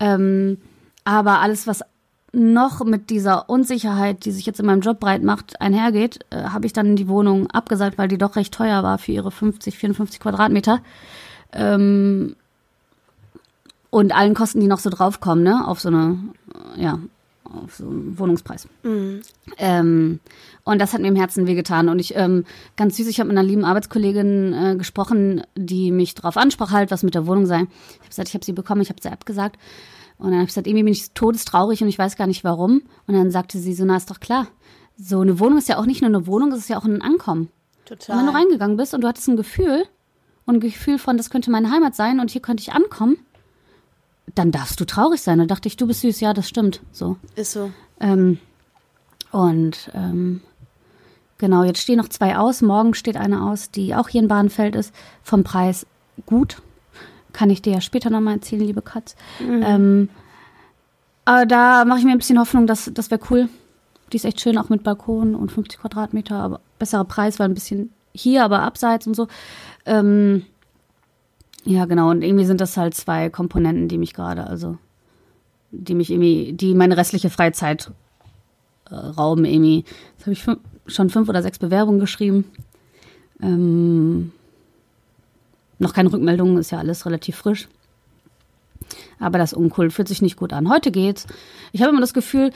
[0.00, 0.56] Ähm,
[1.06, 1.82] aber alles, was
[2.32, 6.66] noch mit dieser Unsicherheit, die sich jetzt in meinem Job breit macht, einhergeht, äh, habe
[6.66, 10.18] ich dann die Wohnung abgesagt, weil die doch recht teuer war für ihre 50, 54
[10.18, 10.80] Quadratmeter.
[11.52, 12.34] Ähm,
[13.90, 16.18] und allen Kosten, die noch so draufkommen, ne, auf so eine,
[16.76, 16.98] äh, ja,
[17.44, 18.66] auf so einen Wohnungspreis.
[19.58, 20.18] Ähm,
[20.64, 21.88] und das hat mir im Herzen wehgetan.
[21.88, 22.44] Und ich, ähm,
[22.76, 26.90] ganz süß, ich habe mit einer lieben Arbeitskollegin äh, gesprochen, die mich darauf ansprach, halt,
[26.90, 27.60] was mit der Wohnung sei.
[27.60, 29.56] Ich habe gesagt, ich habe sie bekommen, ich habe sie abgesagt.
[30.18, 32.82] Und dann habe ich gesagt, irgendwie bin ich todestraurig und ich weiß gar nicht warum.
[33.06, 34.46] Und dann sagte sie so, na, ist doch klar.
[34.96, 37.02] So eine Wohnung ist ja auch nicht nur eine Wohnung, es ist ja auch ein
[37.02, 37.50] Ankommen.
[37.88, 38.28] Und wenn du Total.
[38.30, 39.84] reingegangen bist und du hattest ein Gefühl
[40.46, 43.18] und ein Gefühl von, das könnte meine Heimat sein und hier könnte ich ankommen,
[44.34, 45.38] dann darfst du traurig sein.
[45.38, 46.80] Da dachte ich, du bist süß, ja, das stimmt.
[46.92, 47.16] So.
[47.36, 47.70] Ist so.
[48.00, 48.38] Ähm,
[49.30, 50.40] und ähm,
[51.38, 52.62] genau, jetzt stehen noch zwei aus.
[52.62, 54.94] Morgen steht eine aus, die auch hier in Bahnfeld ist.
[55.22, 55.86] Vom Preis
[56.24, 56.62] gut.
[57.36, 59.14] Kann ich dir ja später nochmal erzählen, liebe Katz.
[59.62, 60.08] Ähm,
[61.26, 63.50] aber da mache ich mir ein bisschen Hoffnung, dass das wäre cool.
[64.10, 67.54] Die ist echt schön, auch mit Balkon und 50 Quadratmeter, aber besserer Preis, weil ein
[67.54, 69.28] bisschen hier, aber abseits und so.
[69.84, 70.46] Ähm,
[71.66, 72.10] ja, genau.
[72.10, 74.78] Und irgendwie sind das halt zwei Komponenten, die mich gerade, also
[75.72, 77.90] die mich irgendwie, die meine restliche Freizeit
[78.88, 79.84] äh, rauben, irgendwie.
[80.16, 80.46] Jetzt habe ich
[80.86, 82.50] schon fünf oder sechs Bewerbungen geschrieben.
[83.42, 84.32] Ähm,
[85.78, 87.68] noch keine Rückmeldungen, ist ja alles relativ frisch.
[89.18, 90.68] Aber das uncool, fühlt sich nicht gut an.
[90.68, 91.26] Heute geht's.
[91.72, 92.52] Ich habe immer das Gefühl,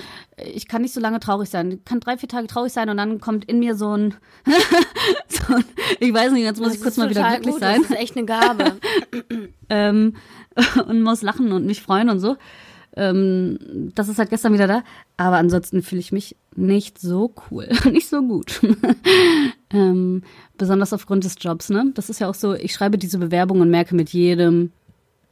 [0.54, 1.72] ich kann nicht so lange traurig sein.
[1.72, 4.14] Ich kann drei, vier Tage traurig sein und dann kommt in mir so ein,
[5.28, 5.64] so ein
[5.98, 7.61] ich weiß nicht, jetzt muss Das ich kurz mal wieder glücklich gut.
[7.61, 8.76] sein Das ist echt eine Gabe.
[9.70, 10.14] ähm,
[10.87, 12.37] und muss lachen und mich freuen und so.
[12.96, 14.83] Ähm, das ist halt gestern wieder da.
[15.16, 18.61] Aber ansonsten fühle ich mich nicht so cool, nicht so gut.
[19.72, 20.22] ähm,
[20.59, 21.92] besonders aufgrund des Jobs, ne?
[21.94, 24.72] Das ist ja auch so, ich schreibe diese Bewerbung und merke mit jedem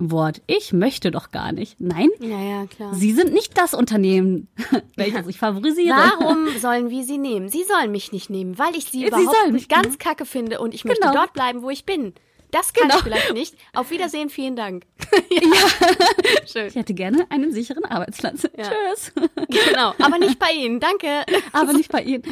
[0.01, 1.81] Wort, ich möchte doch gar nicht.
[1.81, 2.95] Nein, ja, ja, klar.
[2.95, 4.47] Sie sind nicht das Unternehmen,
[4.97, 5.97] welches ich favorisiere.
[5.97, 7.49] Warum sollen wir sie nehmen?
[7.49, 10.85] Sie sollen mich nicht nehmen, weil ich sie, Sie überhaupt ganz kacke finde und ich
[10.85, 11.15] möchte Genau.
[11.15, 12.13] dort bleiben, wo ich bin.
[12.51, 12.97] Das kann Genau.
[12.99, 13.55] ich vielleicht nicht.
[13.75, 14.85] Auf Wiedersehen, vielen Dank.
[15.31, 15.41] ja.
[16.51, 16.67] Schön.
[16.69, 18.45] Ich hätte gerne einen sicheren Arbeitsplatz.
[18.57, 18.65] Ja.
[18.65, 19.13] Tschüss.
[19.49, 19.95] Genau.
[20.03, 20.81] Aber nicht bei Ihnen.
[20.81, 21.25] Danke.
[21.53, 22.23] Aber nicht bei Ihnen.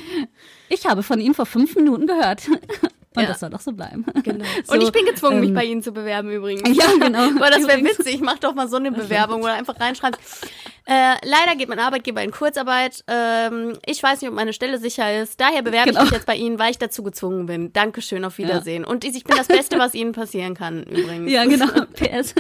[0.69, 2.49] Ich habe von Ihnen vor fünf Minuten gehört.
[2.49, 3.29] Und Ja.
[3.29, 4.05] das soll doch so bleiben.
[4.25, 4.45] Genau.
[4.65, 6.69] So, und ich bin gezwungen, mich ähm, bei Ihnen zu bewerben übrigens.
[6.77, 7.29] Ja, genau.
[7.41, 8.21] Weil das wäre witzig.
[8.21, 10.47] Mach doch mal so eine Bewerbung, wo du einfach reinschreibst.
[10.89, 13.03] Äh, leider geht mein Arbeitgeber in Kurzarbeit.
[13.09, 15.41] Ähm, ich weiß nicht, ob meine Stelle sicher ist.
[15.41, 16.01] Daher bewerbe Genau.
[16.05, 17.73] ich mich jetzt bei Ihnen, weil ich dazu gezwungen bin.
[17.73, 18.85] Dankeschön, auf Wiedersehen.
[18.85, 21.29] Und ich bin das Beste, was Ihnen passieren kann, übrigens.
[21.33, 21.67] Ja, genau.
[21.95, 22.35] PS.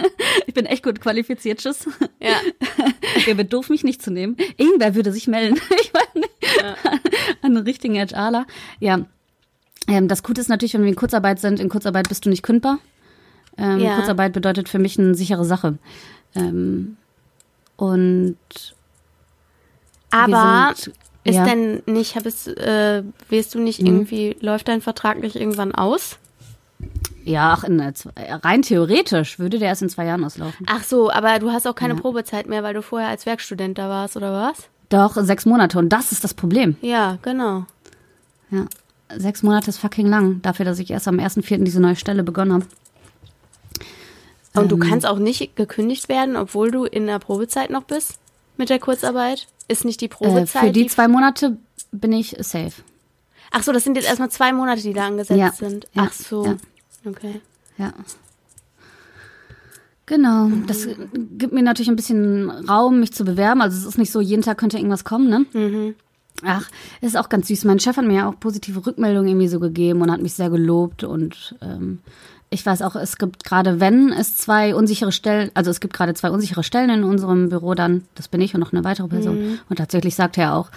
[0.47, 1.59] Ich bin echt gut qualifiziert.
[1.59, 1.89] Tschüss.
[2.21, 2.37] Ja.
[3.27, 4.37] Ihr wird doof, mich nicht zu nehmen.
[4.57, 5.61] Irgendwer würde sich melden.
[5.81, 6.31] Ich weiß nicht.
[7.43, 8.47] An einen richtigen HRler.
[8.81, 9.01] Ja.
[9.89, 12.43] Ähm, das Gute ist natürlich, wenn wir in Kurzarbeit sind, in Kurzarbeit bist du nicht
[12.45, 12.79] kündbar.
[13.59, 13.97] Ähm, Ja.
[13.97, 15.79] Kurzarbeit bedeutet für mich eine sichere Sache.
[16.35, 16.97] Ähm,
[17.77, 18.37] und
[20.11, 21.45] Aber sind, ist ja.
[21.45, 26.19] denn nicht, hab es, äh, weißt du nicht irgendwie, läuft dein Vertrag nicht irgendwann aus?
[27.25, 27.81] Ja, ach, in,
[28.17, 30.65] rein theoretisch würde der erst in zwei Jahren auslaufen.
[30.69, 32.01] Ach so, aber du hast auch keine Ja.
[32.01, 34.69] Probezeit mehr, weil du vorher als Werkstudent da warst, oder was?
[34.89, 35.79] Doch, sechs Monate.
[35.79, 36.77] Und das ist das Problem.
[36.81, 37.65] Ja, genau.
[38.51, 38.67] Ja.
[39.17, 40.41] Sechs Monate ist fucking lang.
[40.43, 41.65] Dafür, dass ich erst am 1.4.
[41.65, 42.67] diese neue Stelle begonnen habe.
[44.57, 44.69] Und Ähm.
[44.69, 48.19] du kannst auch nicht gekündigt werden, obwohl du in der Probezeit noch bist?
[48.59, 49.49] mit der Kurzarbeit?
[49.69, 50.63] Ist nicht die Äh, Probezeit?
[50.65, 51.59] für die zwei Monate
[51.93, 52.73] bin ich safe.
[53.51, 55.53] Ach so, das sind jetzt erstmal zwei Monate, die da angesetzt Ja.
[55.53, 55.87] sind.
[55.93, 56.05] Ja.
[56.09, 56.45] Ach so.
[56.47, 56.57] Ja.
[57.05, 57.41] Okay.
[57.77, 57.93] Ja.
[60.07, 60.87] Genau, das
[61.37, 63.61] gibt mir natürlich ein bisschen Raum, mich zu bewerben.
[63.61, 65.47] Also es ist nicht so, jeden Tag könnte irgendwas kommen, ne?
[65.53, 65.95] Mhm.
[66.45, 66.69] Ach,
[67.01, 67.65] es ist auch ganz süß.
[67.65, 70.49] Mein Chef hat mir ja auch positive Rückmeldungen irgendwie so gegeben und hat mich sehr
[70.51, 71.03] gelobt.
[71.03, 71.99] Und ähm,
[72.51, 76.15] ich weiß auch, es gibt gerade, wenn es zwei unsichere Stellen, also es gibt gerade
[76.15, 79.39] zwei unsichere Stellen in unserem Büro, dann, das bin ich und noch eine weitere Person.
[79.53, 79.59] Mhm.
[79.69, 80.71] Und tatsächlich sagt er auch,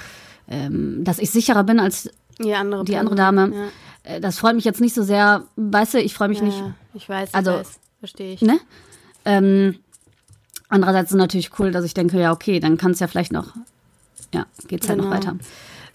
[0.48, 2.10] ähm, dass ich sicherer bin als
[2.44, 3.52] Die andere, die andere Dame.
[3.54, 4.16] Ja.
[4.16, 5.44] Äh, Das freut mich jetzt nicht so sehr.
[5.58, 7.80] Weißt du, ich freue mich Ja, nicht ja, ich weiß, Also- weiß.
[8.00, 8.42] Verstehe ich.
[8.42, 8.58] ne?
[9.26, 9.76] Ähm,
[10.70, 13.32] andererseits ist es natürlich cool, dass ich denke, ja, okay, dann kann es ja vielleicht
[13.34, 13.54] noch,
[14.34, 15.16] ja, geht's halt noch Genau.
[15.18, 15.36] weiter.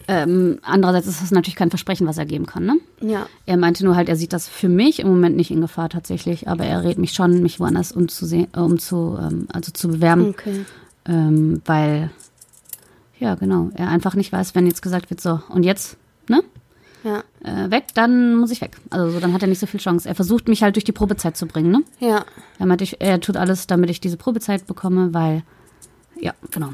[0.07, 2.77] Ähm, andererseits ist das natürlich kein Versprechen, was er geben kann, ne?
[3.01, 3.25] Ja.
[3.45, 6.47] Er meinte nur halt, er sieht das für mich im Moment nicht in Gefahr tatsächlich,
[6.47, 10.29] aber er rät mich schon, mich woanders umzusehen, äh, um zu, ähm, also zu bewerben,
[10.29, 10.65] Okay.
[11.07, 12.11] ähm, weil,
[13.19, 16.43] ja, genau, er einfach nicht weiß, wenn jetzt gesagt wird, so, und jetzt, ne?
[17.03, 17.23] Ja.
[17.43, 18.77] Äh, weg, dann muss ich weg.
[18.89, 20.09] Also so, dann hat er nicht so viel Chance.
[20.09, 21.83] Er versucht mich halt durch die Probezeit zu bringen, ne?
[21.99, 22.25] Ja.
[22.57, 25.43] Er meinte, ich, er tut alles, damit ich diese Probezeit bekomme, weil,
[26.19, 26.73] ja, genau.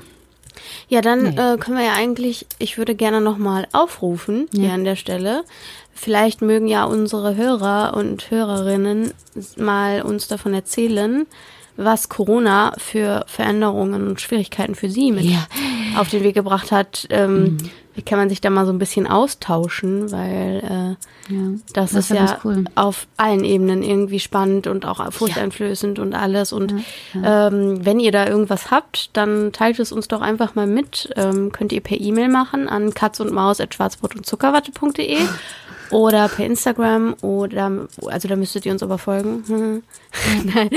[0.88, 1.30] Ja, dann Nee.
[1.40, 4.74] äh, können wir ja eigentlich, ich würde gerne nochmal aufrufen hier Ja.
[4.74, 5.44] an der Stelle.
[5.94, 9.12] Vielleicht mögen ja unsere Hörer und Hörerinnen
[9.58, 11.28] mal uns davon erzählen,
[11.78, 15.48] was Corona für Veränderungen und Schwierigkeiten für sie mit Ja.
[15.98, 17.08] auf den Weg gebracht hat.
[17.10, 17.58] Ähm,
[17.94, 20.98] Wie kann man sich da mal so ein bisschen austauschen, weil
[21.30, 21.40] äh, Ja.
[21.74, 22.64] das, Das ist ja cool.
[22.76, 26.54] auf allen Ebenen irgendwie spannend und auch furchteinflößend und alles.
[26.54, 26.74] Und
[27.24, 31.10] Ähm, wenn ihr da irgendwas habt, dann teilt es uns doch einfach mal mit.
[31.18, 35.18] Ähm, könnt ihr per E-Mail machen an katzundmaus.schwarzbrot und Zuckerwatte.de
[35.92, 39.44] oder per Instagram oder, also da müsstet ihr uns aber folgen.
[40.46, 40.70] Nein,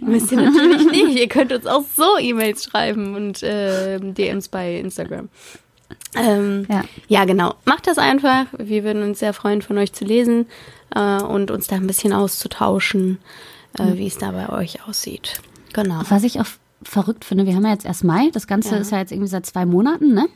[0.00, 1.18] müsst ihr natürlich nicht.
[1.18, 5.28] Ihr könnt uns auch so E-Mails schreiben und ähm, DMs bei Instagram.
[6.14, 6.84] Ähm, Ja.
[7.08, 7.54] ja, genau.
[7.64, 8.46] Macht das einfach.
[8.58, 10.46] Wir würden uns sehr freuen, von euch zu lesen
[10.94, 13.18] äh, und uns da ein bisschen auszutauschen,
[13.78, 15.40] äh, wie es da bei euch aussieht.
[15.72, 16.02] Genau.
[16.08, 16.46] Was ich auch
[16.82, 18.80] verrückt finde, wir haben ja jetzt erst Mai, das Ganze Ja.
[18.80, 20.26] ist ja jetzt irgendwie seit zwei Monaten, ne?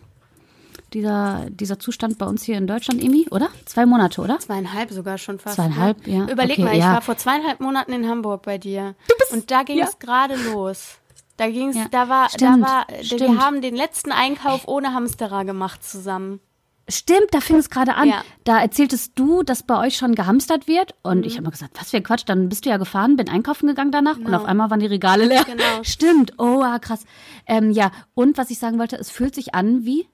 [0.94, 3.48] Dieser, dieser Zustand bei uns hier in Deutschland irgendwie, oder?
[3.64, 4.38] Zwei Monate, oder?
[4.38, 5.56] Zweieinhalb sogar schon fast.
[5.56, 6.12] Zweieinhalb, ne?
[6.18, 6.28] ja.
[6.30, 6.94] Überleg Okay, mal, ich ja.
[6.94, 8.94] war vor zweieinhalb Monaten in Hamburg bei dir.
[9.32, 10.98] und da ging es gerade los.
[11.36, 13.40] Da ging es, Ja, da war, stimmt, da war, wir stimmt.
[13.40, 16.40] haben den letzten Einkauf ohne Hamsterer gemacht zusammen.
[16.88, 18.08] Stimmt, da fing es gerade an.
[18.08, 18.22] Ja.
[18.44, 20.94] Da erzähltest du, dass bei euch schon gehamstert wird.
[21.02, 21.24] Und Mhm.
[21.24, 22.22] ich habe mal gesagt, was für ein Quatsch.
[22.26, 25.24] Dann bist du ja gefahren, bin einkaufen gegangen danach und auf einmal waren die Regale
[25.24, 25.42] leer.
[25.44, 25.62] Genau.
[25.82, 26.34] Stimmt.
[26.38, 27.04] Oh, ah, krass.
[27.46, 30.06] Ähm, ja, und was ich sagen wollte, es fühlt sich an wie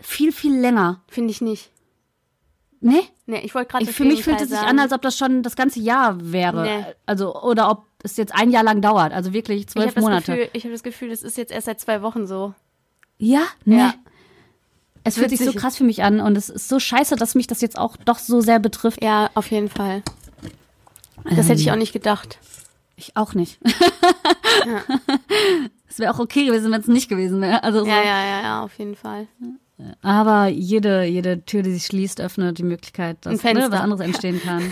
[0.00, 1.02] viel, viel länger.
[1.06, 1.70] Finde ich nicht.
[2.84, 3.02] Ne?
[3.24, 5.42] Nee, ich wollte gerade Ich, für mich fühlt es sich an, als ob das schon
[5.42, 6.64] das ganze Jahr wäre.
[6.64, 6.84] Nee.
[7.06, 9.14] Also, oder ob es jetzt ein Jahr lang dauert.
[9.14, 10.32] Also wirklich ich zwölf habe das, Monate.
[10.32, 12.52] Gefühl, ich hab das Gefühl, das ist jetzt erst seit zwei Wochen so.
[13.16, 13.40] Ja?
[13.64, 13.78] Nee.
[13.78, 13.94] Ja.
[15.02, 17.46] Es fühlt sich so krass für mich an und es ist so scheiße, dass mich
[17.46, 19.02] das jetzt auch doch so sehr betrifft.
[19.02, 20.02] Ja, auf jeden Fall.
[21.24, 22.38] Das hätte ich auch nicht gedacht.
[22.96, 23.58] Ich auch nicht.
[25.86, 27.62] Es wäre auch okay gewesen, wenn es nicht gewesen wäre.
[27.62, 27.86] Also so.
[27.86, 29.28] Ja, ja, ja, ja, auf jeden Fall.
[30.02, 33.68] Aber jede, jede Tür, die sich schließt, öffnet die Möglichkeit, Ein dass Fenster.
[33.68, 34.70] ne, was anderes entstehen kann.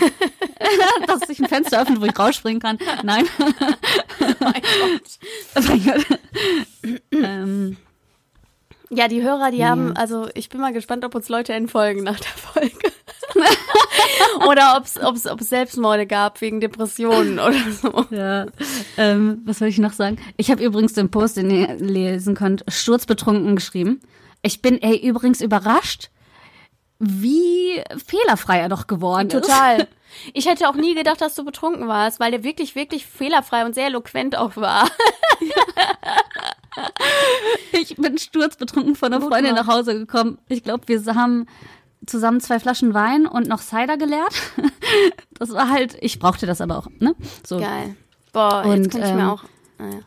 [1.07, 2.77] dass sich ein Fenster öffnet, wo ich rausspringen kann.
[3.03, 3.25] Nein.
[4.21, 5.81] Oh mein Gott.
[7.11, 7.77] ähm,
[8.89, 12.19] Ja, die Hörer, die haben, also ich bin mal gespannt, ob uns Leute entfolgen nach
[12.19, 12.91] der Folge.
[14.47, 18.05] oder ob es ob's, ob's Selbstmorde gab wegen Depressionen oder so.
[18.11, 18.45] ja.
[18.97, 20.17] Ähm, was soll ich noch sagen?
[20.37, 23.99] Ich habe übrigens den Post, den ihr lesen könnt, sturzbetrunken geschrieben.
[24.43, 26.09] Ich bin ey, übrigens überrascht,
[26.99, 29.33] wie fehlerfrei er doch geworden ist.
[29.33, 29.87] Total.
[30.33, 33.73] Ich hätte auch nie gedacht, dass du betrunken warst, weil der wirklich, wirklich fehlerfrei und
[33.73, 34.87] sehr eloquent auch war.
[37.71, 40.37] Ich bin sturzbetrunken von einer Gut Freundin nach Hause gekommen.
[40.47, 41.47] Ich glaube, wir haben
[42.05, 44.33] zusammen zwei Flaschen Wein und noch Cider geleert.
[45.39, 47.15] Das war halt, ich brauchte das aber auch, ne?
[47.45, 47.59] So.
[47.59, 47.95] Geil.
[48.31, 49.43] Boah, Und, jetzt könnte ich mir ähm, auch.
[49.79, 49.99] Naja.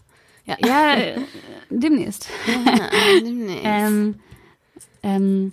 [0.44, 1.20] Ja, Ja, äh,
[1.68, 2.28] demnächst.
[3.22, 3.64] demnächst.
[3.64, 4.20] Ähm,
[5.06, 5.52] ähm,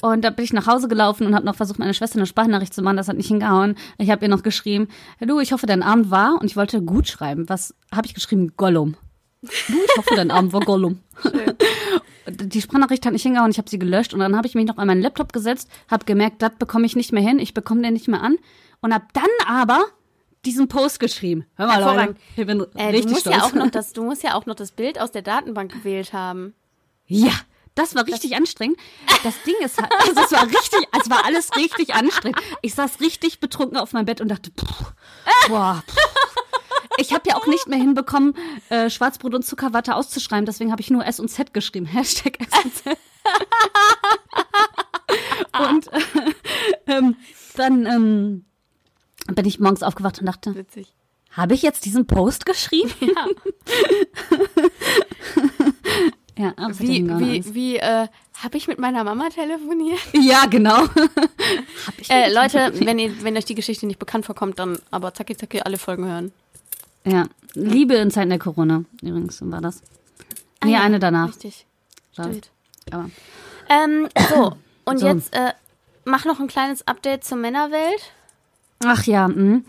[0.00, 2.74] und da bin ich nach Hause gelaufen und habe noch versucht, meine Schwester eine Sprachnachricht
[2.74, 2.96] zu machen.
[2.96, 3.76] Das hat nicht hingehauen.
[3.98, 4.88] Ich habe ihr noch geschrieben,
[5.20, 6.40] du, ich hoffe, dein Abend war.
[6.40, 7.48] Und ich wollte gut schreiben.
[7.48, 8.54] Was habe ich geschrieben?
[8.56, 8.96] Gollum.
[9.42, 10.98] Du, ich hoffe, dein Abend war Gollum.
[12.28, 13.52] Die Sprachnachricht hat nicht hingehauen.
[13.52, 14.12] Ich habe sie gelöscht.
[14.12, 16.96] Und dann habe ich mich noch an meinen Laptop gesetzt, habe gemerkt, das bekomme ich
[16.96, 17.38] nicht mehr hin.
[17.38, 18.38] Ich bekomme den nicht mehr an.
[18.80, 19.84] Und habe dann aber
[20.44, 21.44] diesen Post geschrieben.
[21.54, 23.36] Hör mal, Leute, ich bin äh, richtig du musst stolz.
[23.36, 26.12] ja auch noch das, du musst ja auch noch das Bild aus der Datenbank gewählt
[26.12, 26.54] haben.
[27.06, 27.32] Ja,
[27.74, 28.78] das war richtig anstrengend.
[29.24, 32.38] Das Ding ist halt, also es war richtig, es war alles richtig anstrengend.
[32.60, 34.92] Ich saß richtig betrunken auf meinem Bett und dachte, pff,
[35.48, 35.96] boah, pff.
[36.98, 38.34] ich habe ja auch nicht mehr hinbekommen,
[38.68, 40.44] äh, Schwarzbrot und Zuckerwatte auszuschreiben.
[40.46, 41.86] Deswegen habe ich nur S und Z geschrieben.
[41.92, 42.98] Hashtag S und Z.
[45.58, 46.00] und äh,
[46.86, 47.16] ähm,
[47.56, 48.44] dann ähm,
[49.34, 50.92] bin ich morgens aufgewacht und dachte, Witzig.
[51.30, 52.92] habe ich jetzt diesen Post geschrieben?
[53.00, 53.26] Ja.
[56.38, 58.08] Ja, hat Wie, wie, wie, äh,
[58.42, 59.98] habe ich mit meiner Mama telefoniert?
[60.14, 60.84] Ja, genau.
[62.08, 65.60] Äh, Leute, wenn, ihr, wenn euch die Geschichte nicht bekannt vorkommt, dann aber zacki zacki
[65.60, 66.32] alle Folgen hören.
[67.04, 69.82] Ja, Liebe in Zeiten der Corona, übrigens, war das.
[70.64, 71.28] Nee, Ah ja, eine danach.
[71.28, 71.66] Richtig.
[72.12, 72.50] Stimmt.
[72.90, 73.10] Aber
[73.68, 75.06] Ähm, so, und So.
[75.06, 75.52] jetzt äh,
[76.04, 78.12] mach noch ein kleines Update zur Männerwelt.
[78.84, 79.62] Ach ja, mh.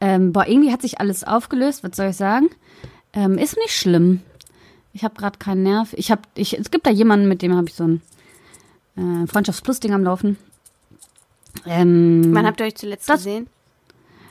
[0.00, 2.50] ähm, boah, irgendwie hat sich alles aufgelöst, was soll ich sagen?
[3.12, 4.22] Ähm, ist nicht schlimm.
[4.92, 5.92] Ich habe gerade keinen Nerv.
[5.94, 8.02] Ich habe, ich, es gibt da jemanden, mit dem habe ich so ein
[8.96, 10.36] äh, Freundschaftsplus-Ding am Laufen.
[11.66, 13.46] Ähm, Wann habt ihr euch zuletzt Das- gesehen?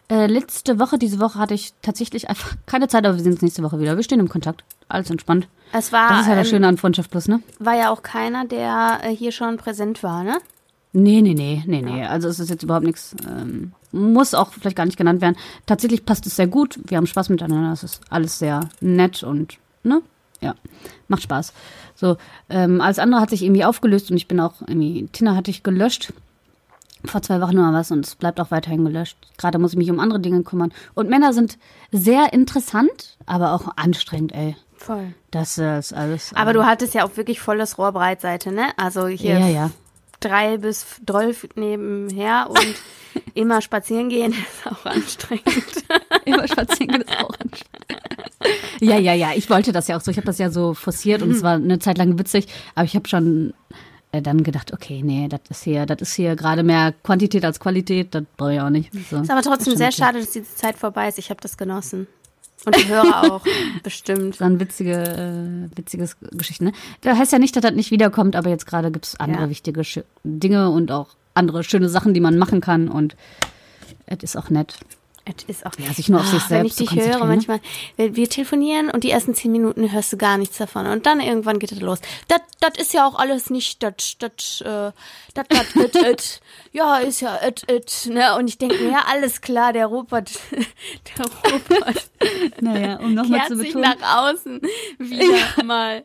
[0.10, 3.42] äh, letzte Woche, diese Woche hatte ich tatsächlich einfach keine Zeit, aber wir sehen uns
[3.42, 3.96] nächste Woche wieder.
[3.96, 4.64] Wir stehen im Kontakt.
[4.90, 5.48] Alles entspannt.
[5.72, 7.42] Es war, Das ist ja das ähm, Schöne an Freundschaft Plus, ne?
[7.60, 10.38] war ja auch keiner, der äh, hier schon präsent war, ne?
[10.94, 12.04] Nee, nee, nee, nee, nee.
[12.06, 15.38] Also es ist jetzt überhaupt nichts, ähm, muss auch vielleicht gar nicht genannt werden.
[15.66, 16.78] Tatsächlich passt es sehr gut.
[16.84, 17.72] Wir haben Spaß miteinander.
[17.72, 20.02] Es ist alles sehr nett und, ne?
[20.42, 20.56] Ja,
[21.08, 21.54] macht Spaß.
[21.96, 22.18] So,
[22.50, 25.64] ähm, alles andere hat sich irgendwie aufgelöst und ich bin auch irgendwie, Tina hatte ich
[25.64, 26.14] gelöscht.
[27.06, 29.18] Vor zwei Wochen nur was und es bleibt auch weiterhin gelöscht.
[29.38, 30.72] Gerade muss ich mich um andere Dinge kümmern.
[30.94, 31.58] Und Männer sind
[31.92, 34.56] sehr interessant, aber auch anstrengend, ey.
[34.76, 35.14] Voll.
[35.32, 36.32] Das ist alles.
[36.36, 38.70] Aber du hattest ja auch wirklich volles Rohr Breitseite, ne?
[38.78, 39.72] Also hier Ja, ja.
[40.20, 42.76] drei bis zwölf nebenher und
[43.34, 45.84] immer spazieren gehen ist auch anstrengend.
[46.26, 48.11] Immer spazieren geht ist auch anstrengend.
[48.82, 49.30] Ja, ja, ja.
[49.36, 50.12] Ich wollte das ja auch so.
[50.12, 52.48] Ich habe das ja so forciert und es war eine Zeit lang witzig.
[52.76, 53.54] Aber ich habe schon
[54.12, 57.60] äh, dann gedacht, okay, nee, das ist hier, das ist hier gerade mehr Quantität als
[57.60, 58.14] Qualität.
[58.16, 58.92] Das brauche ich auch nicht.
[59.10, 59.22] So.
[59.22, 59.98] Ist aber trotzdem sehr okay.
[59.98, 61.20] schade, dass diese Zeit vorbei ist.
[61.20, 62.08] Ich habe das genossen.
[62.66, 63.46] Und die Hörer auch,
[63.84, 64.40] bestimmt.
[64.42, 66.66] Dann witzige, äh, witziges Geschichten.
[66.66, 66.72] Ne?
[67.02, 69.50] Das heißt ja nicht, dass das nicht wiederkommt, aber jetzt gerade gibt es andere Ja.
[69.50, 72.88] wichtige Sch Dinge und auch andere schöne Sachen, die man machen kann.
[72.88, 73.16] Und
[74.06, 74.78] es ist auch nett.
[75.26, 77.60] Es ist auch Ja, sich nur auf sich Ah, Wenn ich selbst dich höre, manchmal,
[77.96, 80.88] wir, wir telefonieren und die ersten zehn Minuten hörst du gar nichts davon.
[80.88, 82.00] Und dann irgendwann geht es los.
[82.28, 84.92] Das das ist ja auch alles nicht das, das, äh,
[85.34, 86.42] das, das, it.
[86.74, 88.08] Ja, ist ja it, it.
[88.12, 88.36] Ne?
[88.38, 90.32] Und ich denke mir, ja, alles klar, der Robert,
[91.18, 92.10] der Robert
[92.62, 93.96] Naja, um nochmal zu sich betonen.
[94.00, 94.62] nach außen
[95.00, 96.04] wieder mal.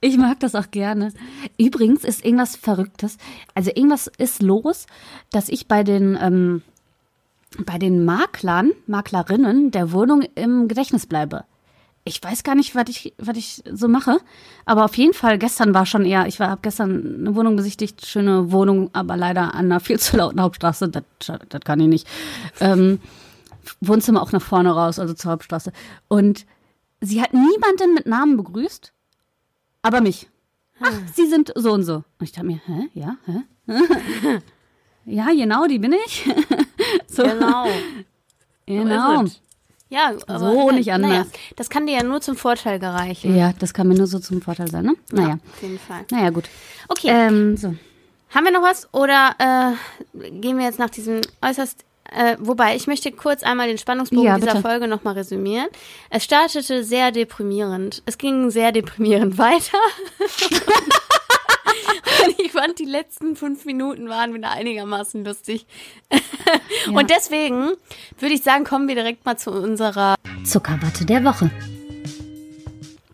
[0.00, 1.12] Ich mag das auch gerne.
[1.58, 3.18] Übrigens ist irgendwas Verrücktes.
[3.54, 4.86] Also irgendwas ist los,
[5.32, 6.62] dass ich bei den, ähm,
[7.64, 11.44] bei den Maklern, Maklerinnen der Wohnung im Gedächtnis bleibe.
[12.04, 14.18] Ich weiß gar nicht, was ich, was ich so mache.
[14.64, 18.52] Aber auf jeden Fall, gestern war schon eher, ich habe gestern eine Wohnung besichtigt, schöne
[18.52, 20.88] Wohnung, aber leider an einer viel zu lauten Hauptstraße.
[20.88, 21.02] Das,
[21.48, 22.06] das kann ich nicht.
[22.60, 23.00] Ähm,
[23.80, 25.72] Wohnzimmer auch nach vorne raus, also zur Hauptstraße.
[26.08, 26.46] Und
[27.00, 28.92] sie hat niemanden mit Namen begrüßt,
[29.82, 30.28] aber mich.
[30.80, 31.96] Ach, sie sind so und so.
[31.96, 32.88] Und ich dachte mir, hä?
[32.94, 33.42] Ja, hä?
[35.06, 36.28] ja, genau, die bin ich.
[37.06, 37.66] so, Genau.
[38.66, 39.24] genau.
[39.26, 39.32] So.
[39.88, 41.10] Ja, aber So nicht anders.
[41.10, 43.36] Naja, das kann dir ja nur zum Vorteil gereichen.
[43.36, 44.94] Ja, das kann mir nur so zum Vorteil sein, ne?
[45.12, 45.38] Naja.
[45.54, 46.04] Auf jeden Fall.
[46.10, 46.48] Naja, gut.
[46.88, 47.08] Okay.
[47.08, 47.74] Ähm, so.
[48.34, 51.84] Haben wir noch was oder äh, gehen wir jetzt nach diesem äußerst.
[52.12, 54.60] Äh, wobei, ich möchte kurz einmal den Spannungsbogen Ja, dieser.
[54.60, 55.66] Folge nochmal resümieren.
[56.10, 58.02] Es startete sehr deprimierend.
[58.06, 59.78] Es ging sehr deprimierend weiter.
[62.26, 65.66] Und ich fand, die letzten fünf Minuten waren wieder einigermaßen lustig.
[66.92, 67.70] Und deswegen
[68.18, 71.50] würde ich sagen, kommen wir direkt mal zu unserer Zuckerwatte der Woche.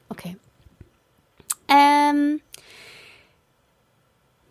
[0.09, 0.37] Okay.
[1.69, 2.41] Ähm,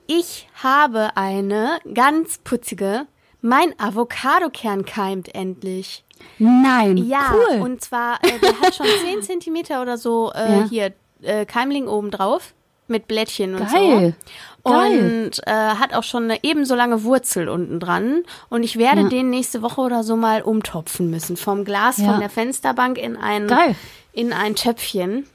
[0.07, 3.07] ich habe eine ganz putzige.
[3.41, 6.03] Mein Avocadokern keimt endlich.
[6.37, 7.61] Nein, Ja, cool.
[7.61, 10.67] und zwar, äh, der hat schon 10 Zentimeter oder so äh, Ja.
[10.69, 12.53] hier äh, Keimling oben drauf
[12.91, 14.15] mit Blättchen und Geil.
[14.63, 14.71] so.
[14.71, 15.23] Geil.
[15.23, 18.21] Und äh, hat auch schon eine ebenso lange Wurzel unten dran.
[18.49, 19.07] Und ich werde Ja.
[19.09, 21.35] den nächste Woche oder so mal umtopfen müssen.
[21.35, 22.11] Vom Glas Ja.
[22.11, 23.75] von der Fensterbank in ein, Geil.
[24.13, 25.25] in ein Töpfchen.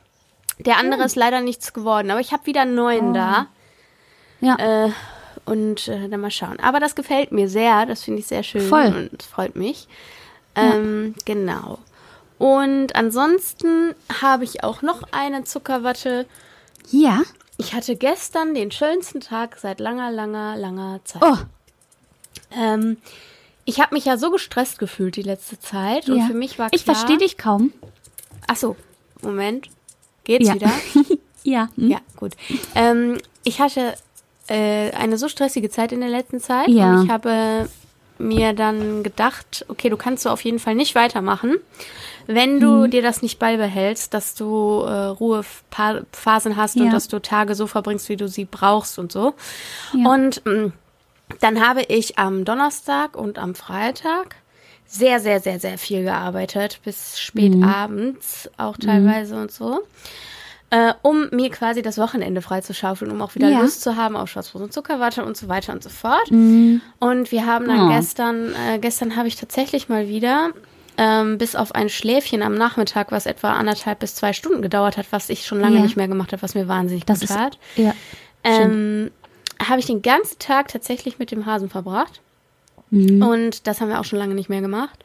[0.61, 3.49] Der andere ist leider nichts geworden, aber ich habe wieder einen neuen da.
[4.40, 4.57] Ja.
[4.87, 4.90] Äh,
[5.45, 6.61] und äh, dann mal schauen.
[6.61, 9.09] Aber das gefällt mir sehr, das finde ich sehr schön Voll.
[9.11, 9.88] und es freut mich.
[10.55, 11.79] Ähm, Genau.
[12.38, 16.27] Und ansonsten habe ich auch noch eine Zuckerwatte.
[16.90, 17.23] ja.
[17.59, 21.23] Ich hatte gestern den schönsten Tag seit langer, langer, langer Zeit.
[21.23, 21.37] Oh,
[22.55, 22.99] Ähm,
[23.64, 26.27] ich habe mich ja so gestresst gefühlt die letzte Zeit und ja.
[26.27, 26.75] für mich war klar.
[26.79, 27.73] Ich verstehe dich kaum.
[28.47, 28.77] Ach so,
[29.23, 29.69] Moment.
[30.25, 30.55] Geht's Ja.
[30.55, 30.71] wieder?
[31.42, 31.69] ja.
[31.77, 31.88] hm?
[31.90, 32.33] Ja, gut.
[32.75, 33.95] Ähm, ich hatte
[34.49, 36.69] äh, eine so stressige Zeit in der letzten Zeit.
[36.69, 36.95] Ja.
[36.95, 37.69] Und ich habe
[38.18, 41.57] mir dann gedacht, okay, du kannst so auf jeden Fall nicht weitermachen,
[42.26, 42.90] wenn du Mhm.
[42.90, 46.90] dir das nicht beibehältst, dass du äh, Ruhephasen hast und Ja.
[46.92, 49.35] dass du Tage so verbringst, wie du sie brauchst und so.
[49.92, 50.09] Ja.
[50.11, 50.72] Und mh,
[51.40, 54.37] dann habe ich am Donnerstag und am Freitag
[54.87, 57.64] sehr, sehr, sehr, sehr viel gearbeitet, bis spät Mhm.
[57.64, 59.81] abends auch teilweise und so.
[60.70, 63.61] Äh, um mir quasi das Wochenende freizuschaufeln, um auch wieder Ja.
[63.61, 66.29] Lust zu haben auf Schwarzbrot und Zuckerwatte und so weiter und so fort.
[66.31, 67.88] Und wir haben dann Oh.
[67.94, 70.50] gestern, äh, gestern habe ich tatsächlich mal wieder,
[70.98, 75.07] ähm, bis auf ein Schläfchen am Nachmittag, was etwa anderthalb bis zwei Stunden gedauert hat,
[75.12, 75.83] was ich schon lange Ja.
[75.83, 77.94] nicht mehr gemacht habe, was mir wahnsinnig Das gut ist tat, ja.
[78.42, 79.12] ähm,
[79.64, 82.20] habe ich den ganzen Tag tatsächlich mit dem Hasen verbracht.
[82.90, 83.22] Mhm.
[83.22, 84.98] Und das haben wir auch schon lange nicht mehr gemacht.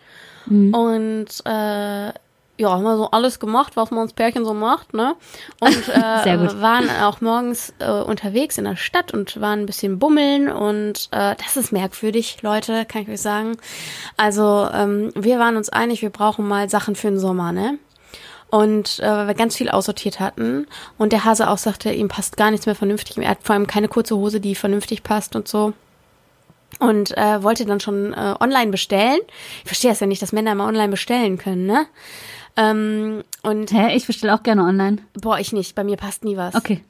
[0.47, 2.11] Und äh,
[2.61, 5.15] ja, haben wir so alles gemacht, was man als Pärchen so macht, ne?
[5.59, 10.49] Und äh, waren auch morgens äh, unterwegs in der Stadt und waren ein bisschen bummeln
[10.49, 13.57] und äh, das ist merkwürdig, Leute, kann ich euch sagen.
[14.15, 17.79] Also ähm, wir waren uns einig, wir brauchen mal Sachen für den Sommer, ne?
[18.51, 22.37] Und äh, weil wir ganz viel aussortiert hatten und der Hase auch sagte, ihm passt
[22.37, 23.17] gar nichts mehr vernünftig.
[23.17, 25.73] Er hat vor allem keine kurze Hose, die vernünftig passt und so
[26.79, 29.19] und äh, wollte dann schon äh, online bestellen.
[29.63, 31.85] Ich verstehe das ja nicht, dass Männer mal online bestellen können, ne?
[32.57, 34.97] Ähm, und Hä, ich bestelle auch gerne online.
[35.13, 35.75] boah, ich nicht.
[35.75, 36.55] Bei mir passt nie was.
[36.55, 36.83] Okay.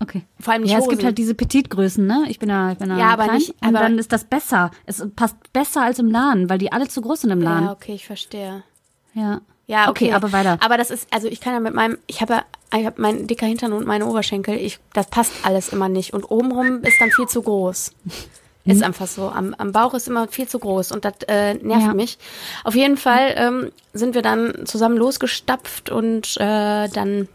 [0.00, 0.22] Okay.
[0.40, 0.90] Vor allem nicht ja, es Hosen.
[0.90, 2.24] gibt halt diese Petitgrößen, ne?
[2.28, 3.36] Ich bin da, ich bin da Ja, aber klein.
[3.36, 4.72] nicht- und aber- dann ist das besser.
[4.84, 7.66] Es passt besser als im Laden, weil die alle zu groß sind im Laden.
[7.66, 8.64] Ja, okay, ich verstehe.
[9.14, 9.40] Ja.
[9.68, 10.06] Ja, okay.
[10.06, 10.58] Okay, aber weiter.
[10.60, 12.44] Aber das ist, also ich kann ja mit meinem, ich habe ja,
[12.78, 16.12] ich habe mein dicker Hintern und meine Oberschenkel, ich, das passt alles immer nicht.
[16.14, 17.92] Und obenrum ist dann viel zu groß.
[18.64, 18.72] Mhm.
[18.72, 19.28] Ist einfach so.
[19.28, 21.94] Am, am Bauch ist immer viel zu groß und das äh, nervt Ja.
[21.94, 22.18] mich.
[22.64, 27.28] Auf jeden Fall ähm, sind wir dann zusammen losgestapft und äh, dann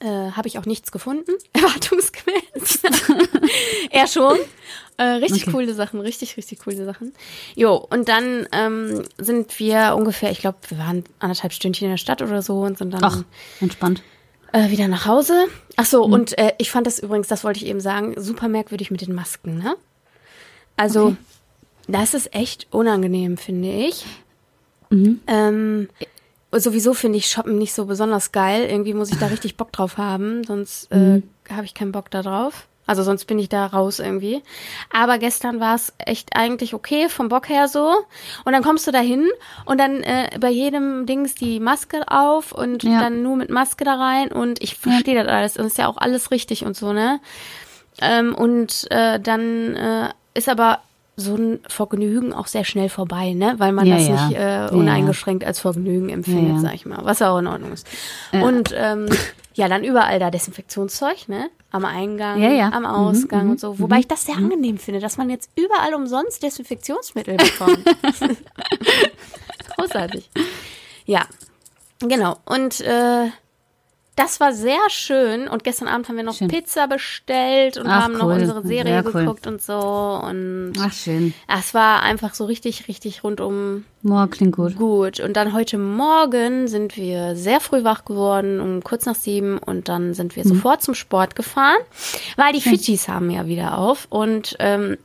[0.00, 2.80] äh, habe ich auch nichts gefunden, erwartungsgemäß.
[3.90, 4.36] er schon.
[4.96, 5.52] Äh, richtig Okay.
[5.52, 7.12] coole Sachen, richtig, richtig coole Sachen.
[7.56, 11.98] Jo, und dann ähm, sind wir ungefähr, ich glaube, wir waren anderthalb Stündchen in der
[11.98, 13.22] Stadt oder so und sind dann Ach,
[13.60, 14.02] entspannt.
[14.52, 15.46] äh, wieder nach Hause.
[15.76, 15.86] Ach Mhm.
[15.86, 19.00] so, und äh, ich fand das übrigens, das wollte ich eben sagen, super merkwürdig mit
[19.00, 19.74] den Masken, ne?
[20.76, 21.16] Also, Okay.
[21.88, 24.04] das ist echt unangenehm, finde ich.
[24.90, 25.20] Mhm.
[25.26, 25.88] Ähm,
[26.52, 28.66] sowieso finde ich Shoppen nicht so besonders geil.
[28.70, 31.22] Irgendwie muss ich da richtig Bock drauf haben, sonst äh, Mhm.
[31.50, 32.66] habe ich keinen Bock da drauf.
[32.86, 34.42] Also sonst bin ich da raus irgendwie.
[34.92, 37.94] Aber gestern war es echt eigentlich okay, vom Bock her so.
[38.44, 39.26] Und dann kommst du da hin
[39.64, 43.00] und dann äh, bei jedem Ding ist die Maske auf und Ja.
[43.00, 44.30] dann nur mit Maske da rein.
[44.30, 45.56] Und ich verstehe das alles.
[45.56, 47.20] Und ist ja auch alles richtig und so, ne?
[48.02, 50.80] Ähm, und äh, dann äh, ist aber
[51.16, 53.54] so ein Vergnügen auch sehr schnell vorbei, ne?
[53.58, 54.26] Weil man Ja, das ja.
[54.26, 56.60] nicht äh, Ja, uneingeschränkt als Vergnügen empfindet, Ja, ja.
[56.60, 56.98] sag ich mal.
[57.04, 57.86] Was auch in Ordnung ist.
[58.32, 59.06] Und ähm,
[59.54, 61.50] ja, dann überall da Desinfektionszeug, ne?
[61.70, 62.68] Am Eingang, Ja, ja.
[62.72, 63.78] am Mhm, Ausgang und so.
[63.78, 67.78] Wobei ich das sehr angenehm finde, dass man jetzt überall umsonst Desinfektionsmittel bekommt.
[69.76, 70.30] Großartig.
[71.06, 71.26] Ja,
[72.00, 72.36] genau.
[72.44, 73.26] Und äh,
[74.16, 75.48] das war sehr schön.
[75.48, 76.48] Und gestern Abend haben wir noch Schön.
[76.48, 78.34] Pizza bestellt und Ach, haben noch cool.
[78.34, 79.12] unsere Serie Sehr cool.
[79.12, 79.74] geguckt und so.
[79.74, 81.34] Und Ach, schön.
[81.48, 84.76] es war einfach so richtig, richtig rundum Morgen klingt gut.
[84.76, 85.20] gut.
[85.20, 89.58] Und dann heute Morgen sind wir sehr früh wach geworden, um kurz nach sieben.
[89.58, 90.36] Und dann sind Mhm.
[90.36, 91.78] wir sofort zum Sport gefahren,
[92.36, 94.06] weil die Fidschis haben ja wieder auf.
[94.10, 94.96] Und ähm,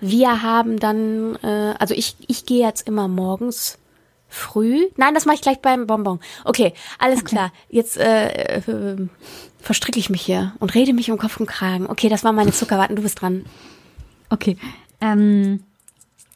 [0.00, 3.78] wir haben dann, äh, also ich, ich gehe jetzt immer morgens
[4.30, 4.86] früh.
[4.96, 6.20] Nein, das mache ich gleich beim Bonbon.
[6.44, 7.52] Okay, alles klar.
[7.68, 9.08] Jetzt äh, äh,
[9.60, 11.86] verstricke ich mich hier und rede mich um Kopf und Kragen.
[11.86, 12.96] Okay, das war meine Zuckerwatten.
[12.96, 13.44] Du bist dran.
[14.30, 14.56] Okay.
[15.00, 15.64] Ähm,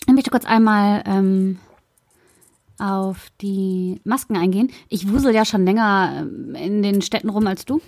[0.07, 1.59] ich möchte kurz einmal ähm,
[2.85, 4.71] auf die Masken eingehen.
[4.91, 7.81] Ich wusel ja schon länger ähm, in den Städten rum als du.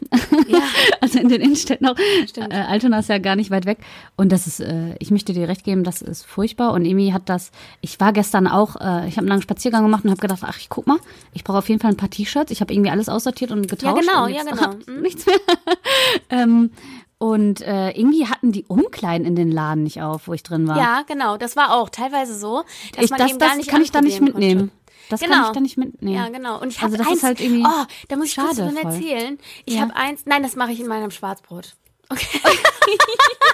[0.48, 0.60] Ja.
[1.00, 1.96] also in den Innenstädten auch.
[2.26, 2.52] Stimmt.
[2.52, 3.78] Äh, Altona ist ja gar nicht weit weg.
[4.16, 6.72] Und das ist, äh, ich möchte dir recht geben, das ist furchtbar.
[6.72, 7.50] Und Emi hat das,
[7.82, 10.58] ich war gestern auch, äh, ich habe einen langen Spaziergang gemacht und habe gedacht, ach,
[10.58, 10.98] ich guck mal,
[11.34, 12.50] ich brauche auf jeden Fall ein paar T-Shirts.
[12.50, 14.00] Ich habe irgendwie alles aussortiert und getauscht.
[14.00, 14.72] genau, und ja, genau.
[14.86, 15.02] Mhm.
[15.02, 15.36] Nichts mehr.
[16.30, 16.70] ähm,
[17.18, 20.76] und äh, irgendwie hatten die Umkleiden in den Laden nicht auf, wo ich drin war.
[20.76, 21.38] Ja, genau.
[21.38, 23.90] Das war auch teilweise so, dass ich, man das eben das gar nicht kann ich
[23.90, 24.70] da nicht mitnehmen.
[24.70, 24.85] Konnte.
[25.08, 25.34] Das Genau.
[25.36, 26.14] kann ich da nicht mitnehmen.
[26.16, 26.60] Ja, genau.
[26.60, 28.76] Und ich Also habe das eins, ist halt irgendwie oh, da muss ich kurz davon
[28.76, 29.38] erzählen.
[29.64, 29.82] Ich Ja.
[29.82, 31.76] habe eins, nein, das mache ich in meinem Schwarzbrot.
[32.08, 32.40] Okay.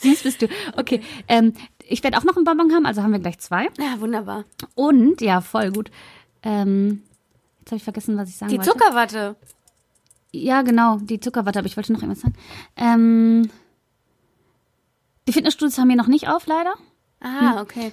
[0.00, 0.48] Süß bist du.
[0.76, 3.68] Okay, ähm, ich werde auch noch einen Bonbon haben, also haben wir gleich zwei.
[3.78, 4.44] Ja, wunderbar.
[4.74, 5.90] Und, ja, voll gut.
[6.42, 7.02] Ähm,
[7.60, 8.70] jetzt habe ich vergessen, was ich sagen Die wollte.
[8.70, 9.36] Zuckerwatte.
[10.32, 12.34] Ja, genau, die Zuckerwatte, aber ich wollte noch irgendwas sagen.
[12.76, 13.50] Ähm,
[15.26, 16.74] die Fitnessstudios haben hier noch nicht auf, leider.
[17.20, 17.92] Ah, okay.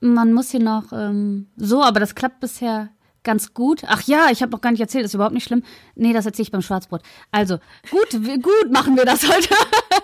[0.00, 2.88] Man muss hier noch ähm, so, aber das klappt bisher
[3.22, 3.82] ganz gut.
[3.86, 5.62] Ach ja, ich habe noch gar nicht erzählt, ist überhaupt nicht schlimm.
[5.94, 7.02] Nee, das erzähle ich beim Schwarzbrot.
[7.30, 7.58] Also,
[7.90, 8.10] gut,
[8.42, 9.54] gut machen wir das heute.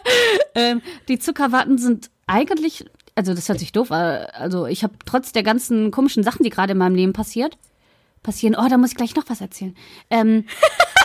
[0.54, 2.84] ähm, die Zuckerwatten sind eigentlich
[3.16, 4.26] also das hört sich doof, an.
[4.34, 7.58] also ich habe trotz der ganzen komischen Sachen, die gerade in meinem Leben passiert,
[8.22, 9.74] passieren, oh, da muss ich gleich noch was erzählen.
[10.10, 10.44] Ähm,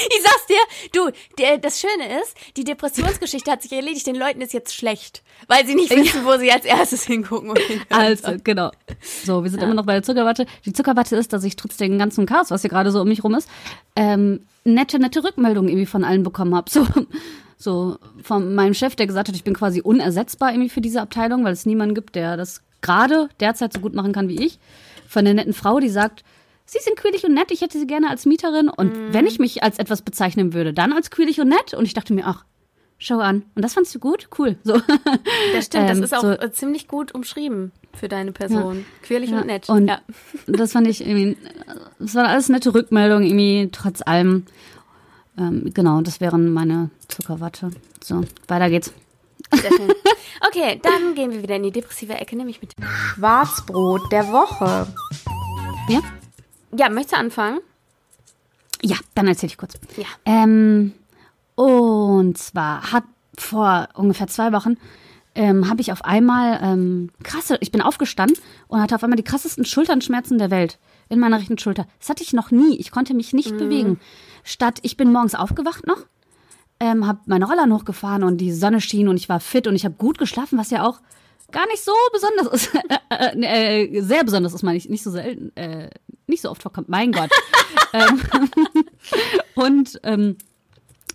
[0.10, 4.40] Ich sag's dir, du, der, das Schöne ist, die Depressionsgeschichte hat sich erledigt, den Leuten
[4.40, 7.54] ist jetzt schlecht, weil sie nicht wissen, wo sie als erstes hingucken.
[7.90, 8.70] Also, genau.
[9.24, 10.46] So, wir sind immer noch bei der Zuckerwatte.
[10.64, 13.24] Die Zuckerwatte ist, dass ich trotz dem ganzen Chaos, was hier gerade so um mich
[13.24, 13.48] rum ist,
[13.96, 16.70] ähm, nette, nette Rückmeldungen irgendwie von allen bekommen habe.
[16.70, 16.86] So,
[17.56, 21.44] so von meinem Chef, der gesagt hat, ich bin quasi unersetzbar irgendwie für diese Abteilung,
[21.44, 24.58] weil es niemanden gibt, der das gerade derzeit so gut machen kann wie ich.
[25.06, 26.24] Von der netten Frau, die sagt,
[26.72, 28.68] Sie sind quirlig und nett, ich hätte Sie gerne als Mieterin.
[28.68, 29.12] Und Mhm.
[29.12, 31.74] wenn ich mich als etwas bezeichnen würde, dann als quirlig und nett.
[31.74, 32.44] Und ich dachte mir, ach,
[32.96, 33.42] schau an.
[33.56, 34.28] Und das fandst du gut?
[34.38, 34.56] Cool.
[34.62, 34.74] So.
[35.52, 38.84] Das stimmt, das Ähm, ist auch so- äh, ziemlich gut umschrieben für deine Person.
[39.02, 39.68] Quirlig Ja, und nett.
[39.68, 40.00] Und ja.
[40.46, 41.36] das fand ich irgendwie,
[41.98, 44.46] das waren alles nette Rückmeldungen, irgendwie trotz allem.
[45.36, 47.70] Ähm, genau, das wären meine Zuckerwatte.
[48.00, 48.92] So, weiter geht's.
[49.52, 49.90] Sehr schön.
[50.46, 54.86] Okay, dann gehen wir wieder in die depressive Ecke, nämlich mit Schwarzbrot der Woche.
[55.88, 55.98] Ja?
[56.76, 57.60] Ja, möchtest du anfangen?
[58.82, 59.74] Ja, dann erzähle ich kurz.
[59.96, 60.06] Ja.
[60.24, 60.92] Ähm,
[61.54, 63.04] und zwar hat
[63.36, 64.76] vor ungefähr zwei Wochen
[65.34, 68.36] ähm, habe ich auf einmal ähm, krasse, ich bin aufgestanden
[68.68, 71.86] und hatte auf einmal die krassesten Schulternschmerzen der Welt in meiner rechten Schulter.
[71.98, 72.76] Das hatte ich noch nie.
[72.76, 74.00] Ich konnte mich nicht bewegen.
[74.44, 76.06] Statt, ich bin morgens aufgewacht noch,
[76.80, 79.84] ähm, habe meine Rollern hochgefahren und die Sonne schien und ich war fit und ich
[79.84, 81.00] habe gut geschlafen, was ja auch
[81.50, 82.70] gar nicht so besonders ist.
[83.10, 85.90] äh, äh, sehr besonders ist, meine ich, nicht so selten, äh,
[86.26, 86.88] nicht so oft vorkommt.
[86.88, 87.30] Mein Gott.
[87.92, 88.20] ähm,
[89.54, 90.36] und ähm,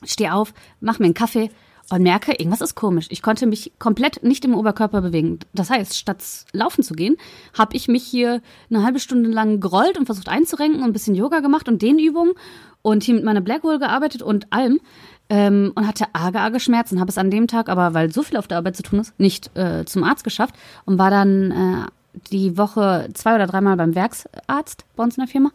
[0.03, 1.49] stehe auf, mache mir einen Kaffee
[1.89, 3.07] und merke, irgendwas ist komisch.
[3.09, 5.39] Ich konnte mich komplett nicht im Oberkörper bewegen.
[5.53, 7.17] Das heißt, statt laufen zu gehen,
[7.57, 11.15] habe ich mich hier eine halbe Stunde lang gerollt und versucht einzurenken und ein bisschen
[11.15, 12.33] Yoga gemacht und Dehnübungen
[12.81, 14.79] und hier mit meiner Blackwall gearbeitet und allem.
[15.27, 16.99] Ähm, und hatte arge, arge Schmerzen.
[16.99, 19.19] Habe es an dem Tag aber, weil so viel auf der Arbeit zu tun ist,
[19.19, 20.53] nicht äh, zum Arzt geschafft
[20.85, 25.31] und war dann äh, die Woche zwei oder dreimal beim Werksarzt bei uns in der
[25.31, 25.51] Firma.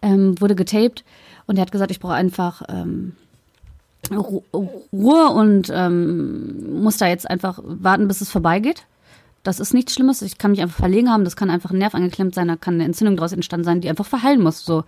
[0.00, 1.04] Ähm, wurde getaped
[1.46, 3.14] und er hat gesagt, ich brauche einfach ähm,
[4.10, 4.42] Ru
[4.92, 8.84] Ruhe und ähm, muss da jetzt einfach warten, bis es vorbeigeht.
[9.42, 10.22] Das ist nichts Schlimmes.
[10.22, 11.24] Ich kann mich einfach verlegen haben.
[11.24, 12.48] Das kann einfach ein Nerv angeklemmt sein.
[12.48, 14.64] Da kann eine Entzündung daraus entstanden sein, die einfach verheilen muss.
[14.64, 14.84] So.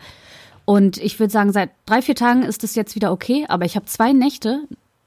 [0.65, 3.45] Und ich würde sagen, seit drei, vier Tagen ist es jetzt wieder okay.
[3.49, 4.61] Aber ich habe zwei Nächte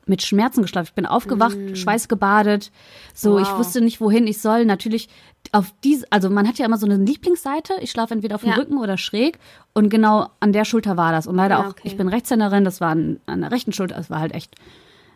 [0.05, 0.87] mit Schmerzen geschlafen.
[0.89, 2.71] Ich bin aufgewacht, schweißgebadet.
[3.13, 3.57] So, ich Wow.
[3.59, 4.65] wusste nicht, wohin ich soll.
[4.65, 5.09] Natürlich
[5.51, 7.73] auf diese, also man hat ja immer so eine Lieblingsseite.
[7.81, 8.55] Ich schlafe entweder auf dem Ja.
[8.55, 9.39] Rücken oder schräg.
[9.73, 11.27] Und genau an der Schulter war das.
[11.27, 11.81] Und leider Ja, auch, okay.
[11.83, 14.55] ich bin Rechtshänderin, das war an, an der rechten Schulter, das war halt echt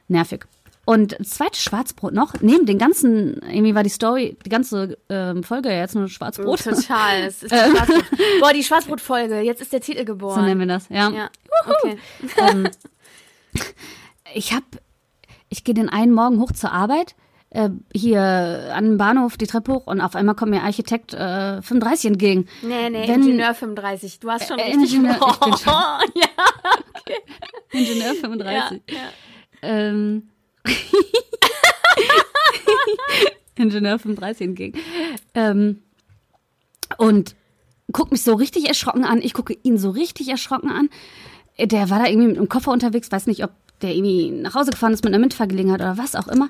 [0.07, 0.45] nervig.
[0.83, 5.43] Und das zweite Schwarzbrot noch, neben den ganzen, irgendwie war die Story, die ganze ähm,
[5.43, 6.63] Folge ja jetzt nur Schwarzbrot.
[6.63, 7.21] Total.
[7.21, 8.05] Es ist die Schwarzbrot.
[8.41, 9.41] Boah, die Schwarzbrotfolge.
[9.41, 10.35] Jetzt ist der Titel geboren.
[10.39, 11.09] So nennen wir das, ja.
[11.11, 11.29] Ja,
[11.65, 11.97] okay.
[12.37, 12.67] ähm,
[14.33, 14.65] ich habe,
[15.49, 17.15] ich gehe den einen Morgen hoch zur Arbeit,
[17.51, 21.61] äh, hier an den Bahnhof die Treppe hoch und auf einmal kommt mir Architekt äh,
[21.61, 22.47] 35 entgegen.
[22.63, 24.19] Nee, nee, Wenn- Ingenieur 35.
[24.19, 25.99] Du hast schon Äh, richtig Ingenieur- ich bin schon- ja,
[27.71, 28.81] Ingenieur ja, 35.
[28.89, 28.95] ja.
[29.61, 30.29] Ähm,
[33.55, 34.79] Ingenieur 35 entgegen.
[35.33, 35.83] Ähm,
[36.97, 37.35] und
[37.91, 39.21] guckt mich so richtig erschrocken an.
[39.21, 40.89] Ich gucke ihn so richtig erschrocken an.
[41.59, 43.51] Der war da irgendwie mit einem Koffer unterwegs, weiß nicht, ob
[43.81, 46.49] der irgendwie nach Hause gefahren ist mit einer Mitfahrgelegenheit oder was auch immer.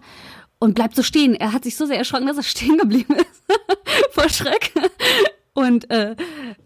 [0.59, 1.34] Und bleibt so stehen.
[1.34, 3.43] Er hat sich so sehr erschrocken, dass er stehen geblieben ist.
[4.12, 4.72] Vor Schreck.
[5.53, 6.16] Und äh,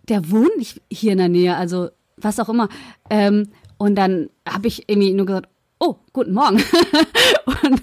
[0.10, 2.70] der wohnt nicht hier in der Nähe, also was auch immer.
[3.10, 5.50] Ähm, und dann habe ich irgendwie nur gesagt,
[5.80, 6.58] oh, guten Morgen.
[7.46, 7.82] und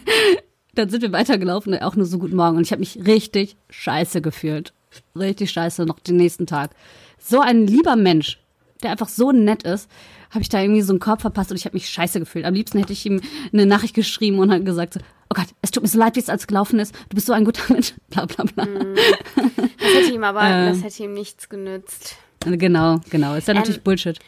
[0.75, 2.57] dann sind wir weitergelaufen, auch nur so guten Morgen.
[2.57, 4.73] Und ich habe mich richtig scheiße gefühlt.
[5.17, 6.71] Richtig scheiße noch den nächsten Tag.
[7.19, 8.39] So ein lieber Mensch,
[8.83, 9.89] der einfach so nett ist,
[10.31, 12.45] habe ich da irgendwie so einen Korb verpasst und ich habe mich scheiße gefühlt.
[12.47, 13.21] Am liebsten hätte ich ihm
[13.53, 16.21] eine Nachricht geschrieben und halt gesagt so, oh Gott, es tut mir so leid, wie
[16.21, 16.95] es alles gelaufen ist.
[17.11, 17.95] Du bist so ein guter Mensch.
[18.09, 18.67] Bla bla bla.
[18.67, 20.69] Das hätte ihm aber, Äh.
[20.71, 22.17] das hätte ihm nichts genützt.
[22.45, 23.35] Genau, genau.
[23.35, 24.19] Ist ja natürlich Ähm, Bullshit.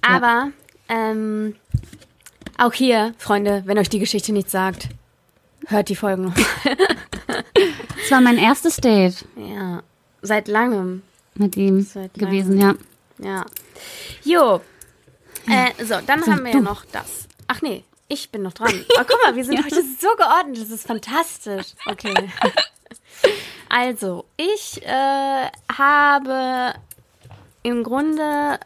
[0.00, 0.50] Aber
[0.88, 1.54] ähm,
[2.58, 4.88] auch hier, Freunde, wenn euch die Geschichte nichts sagt,
[5.66, 6.34] hört die Folgen noch.
[8.02, 9.82] Es war mein erstes Date ja,
[10.22, 11.02] seit langem.
[11.34, 12.74] mit ihm Seit gewesen, ja.
[13.18, 13.46] Ja.
[14.24, 14.60] Jo.
[15.46, 16.64] Äh, so, dann haben wir ja du.
[16.64, 17.26] noch das.
[17.46, 18.72] Ach nee, ich bin noch dran.
[18.98, 20.60] Oh, guck mal, wir sind heute so geordnet.
[20.60, 21.74] Das ist fantastisch.
[21.86, 22.14] Okay.
[23.70, 26.72] Also, ich äh, habe
[27.62, 28.58] im Grunde,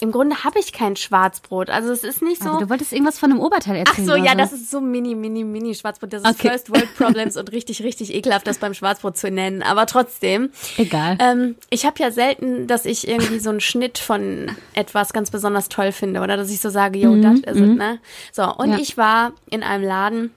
[0.00, 1.70] im Grunde habe ich kein Schwarzbrot.
[1.70, 2.50] Also es ist nicht so.
[2.50, 4.06] Aber du wolltest irgendwas von einem Oberteil Ach erzählen.
[4.06, 6.12] so, ja, oder das ist so mini, mini, mini Schwarzbrot.
[6.12, 6.48] Das ist Okay.
[6.50, 9.62] First World Problems und richtig, richtig ekelhaft, das beim Schwarzbrot zu nennen.
[9.62, 10.50] Aber trotzdem.
[10.76, 11.16] Egal.
[11.20, 15.68] Ähm, ich habe ja selten, dass ich irgendwie so einen Schnitt von etwas ganz besonders
[15.68, 17.98] toll finde oder dass ich so sage, yo, das ist es, ne?
[18.32, 18.78] So, und Ja.
[18.78, 20.32] ich war in einem Laden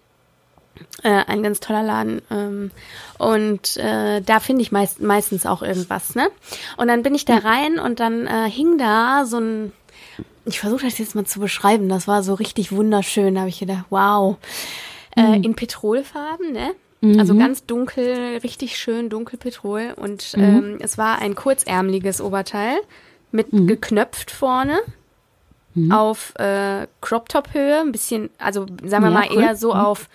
[1.04, 2.22] Äh, ein ganz toller Laden.
[2.32, 2.72] Ähm,
[3.18, 6.30] und äh, da finde ich meist, meistens auch irgendwas, ne?
[6.78, 9.72] Und dann bin ich da rein und dann äh, hing da so ein,
[10.46, 13.60] ich versuche das jetzt mal zu beschreiben, das war so richtig wunderschön, da habe ich
[13.60, 14.38] gedacht, wow.
[15.16, 16.72] Äh, in Petrolfarben, ne?
[17.20, 19.94] Also ganz dunkel, richtig schön dunkelpetrol.
[19.96, 22.76] Und ähm, es war ein kurzärmeliges Oberteil
[23.32, 24.80] mit geknöpft vorne
[25.92, 29.44] auf äh, Crop-Top-Höhe, ein bisschen, also sagen wir Ja, mal cool.
[29.44, 30.10] eher so auf,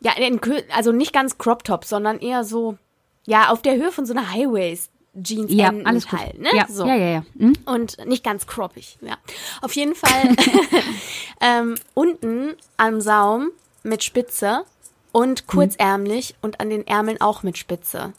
[0.00, 0.40] ja, in
[0.74, 2.78] also nicht ganz Crop-Top, sondern eher so,
[3.26, 6.20] ja, auf der Höhe von so einer Highways-Jeans Ja, alles gut.
[6.20, 6.50] halt, ne?
[6.52, 6.86] Ja, so.
[6.86, 7.24] ja, ja, ja.
[7.34, 7.54] Mhm.
[7.66, 9.16] Und nicht ganz croppig, ja.
[9.60, 10.36] Auf jeden Fall
[11.40, 13.50] ähm, unten am Saum
[13.82, 14.64] mit Spitze
[15.12, 18.12] und kurzärmlich und an den Ärmeln auch mit Spitze.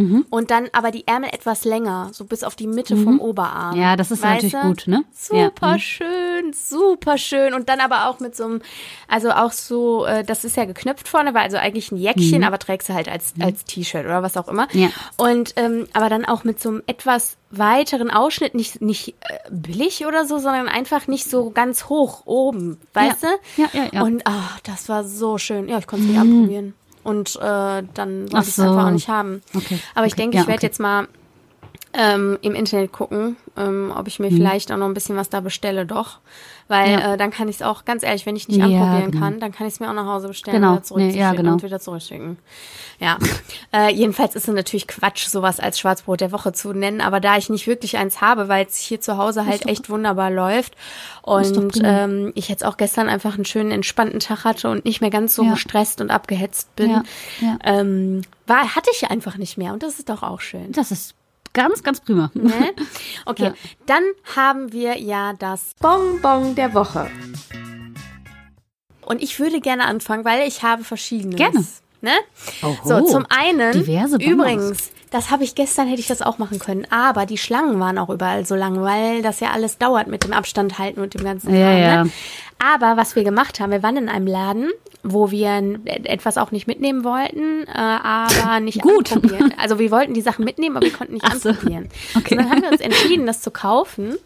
[0.00, 0.26] Mhm.
[0.30, 3.76] Und dann aber die Ärmel etwas länger, so bis auf die Mitte vom Oberarm.
[3.78, 4.68] Ja, das ist Weißt natürlich du?
[4.68, 5.04] gut, ne?
[5.12, 5.74] Super Ja.
[5.74, 5.78] Mhm.
[5.78, 7.54] schön, super schön.
[7.54, 8.62] Und dann aber auch mit so einem,
[9.08, 12.58] also auch so, äh, das ist ja geknöpft vorne, war also eigentlich ein Jäckchen, aber
[12.58, 14.68] trägst du halt als, als T-Shirt oder was auch immer.
[14.72, 14.80] Mhm.
[14.80, 14.88] Ja.
[15.16, 20.06] Und ähm, aber dann auch mit so einem etwas weiteren Ausschnitt, nicht, nicht äh, billig
[20.06, 23.28] oder so, sondern einfach nicht so ganz hoch oben, weißt Ja.
[23.56, 23.62] du?
[23.62, 24.02] Ja, ja, ja.
[24.02, 25.68] Und ach, das war so schön.
[25.68, 26.74] Ja, ich konnte es nicht anprobieren.
[27.02, 28.86] Und äh, dann wollte ich es einfach so.
[28.86, 29.42] auch nicht haben.
[29.54, 30.22] Okay, Aber ich okay.
[30.22, 30.66] denke, Ja, ich werde okay.
[30.66, 31.08] jetzt mal
[31.92, 35.40] ähm, im Internet gucken, ähm, ob ich mir vielleicht auch noch ein bisschen was da
[35.40, 36.18] bestelle, doch.
[36.68, 36.98] Weil Mhm.
[37.00, 37.14] Ja.
[37.14, 39.24] äh, dann kann ich es auch, ganz ehrlich, wenn ich nicht Ja, anprobieren genau.
[39.24, 40.68] kann, dann kann ich es mir auch nach Hause bestellen Genau.
[40.68, 41.52] und wieder zurückschicken Nee, ja, genau.
[41.54, 42.38] und wieder zurückschicken.
[43.00, 43.18] Ja.
[43.72, 47.36] äh, jedenfalls ist es natürlich Quatsch, sowas als Schwarzbrot der Woche zu nennen, aber da
[47.36, 50.76] ich nicht wirklich eins habe, weil es hier zu Hause halt echt wunderbar läuft
[51.22, 55.10] und ähm, ich jetzt auch gestern einfach einen schönen entspannten Tag hatte und nicht mehr
[55.10, 57.02] ganz so gestresst und abgehetzt bin.
[57.64, 60.70] Ähm, war, hatte ich einfach nicht mehr und das ist doch auch schön.
[60.72, 61.14] Das ist
[61.52, 62.30] ganz, ganz prima.
[62.34, 62.52] Ne?
[63.26, 63.54] Okay, Ja.
[63.86, 64.02] dann
[64.36, 67.10] haben wir ja das Bonbon der Woche.
[69.04, 71.34] Und ich würde gerne anfangen, weil ich habe verschiedene.
[71.36, 71.64] Gerne.
[72.00, 72.12] Ne?
[72.84, 73.74] So, zum einen,
[74.20, 77.98] übrigens, das habe ich gestern, hätte ich das auch machen können, aber die Schlangen waren
[77.98, 81.24] auch überall so lang, weil das ja alles dauert mit dem Abstand halten und dem
[81.24, 82.04] ganzen Ja, Kram, ja.
[82.04, 82.10] Ne?
[82.58, 84.70] Aber was wir gemacht haben, wir waren in einem Laden,
[85.02, 89.12] wo wir n- etwas auch nicht mitnehmen wollten, äh, aber nicht Gut.
[89.12, 89.52] anprobieren.
[89.58, 91.48] Also wir wollten die Sachen mitnehmen, aber wir konnten nicht Ach so.
[91.50, 91.88] anprobieren.
[92.16, 92.34] Okay.
[92.36, 94.16] Und dann haben wir uns entschieden, das zu kaufen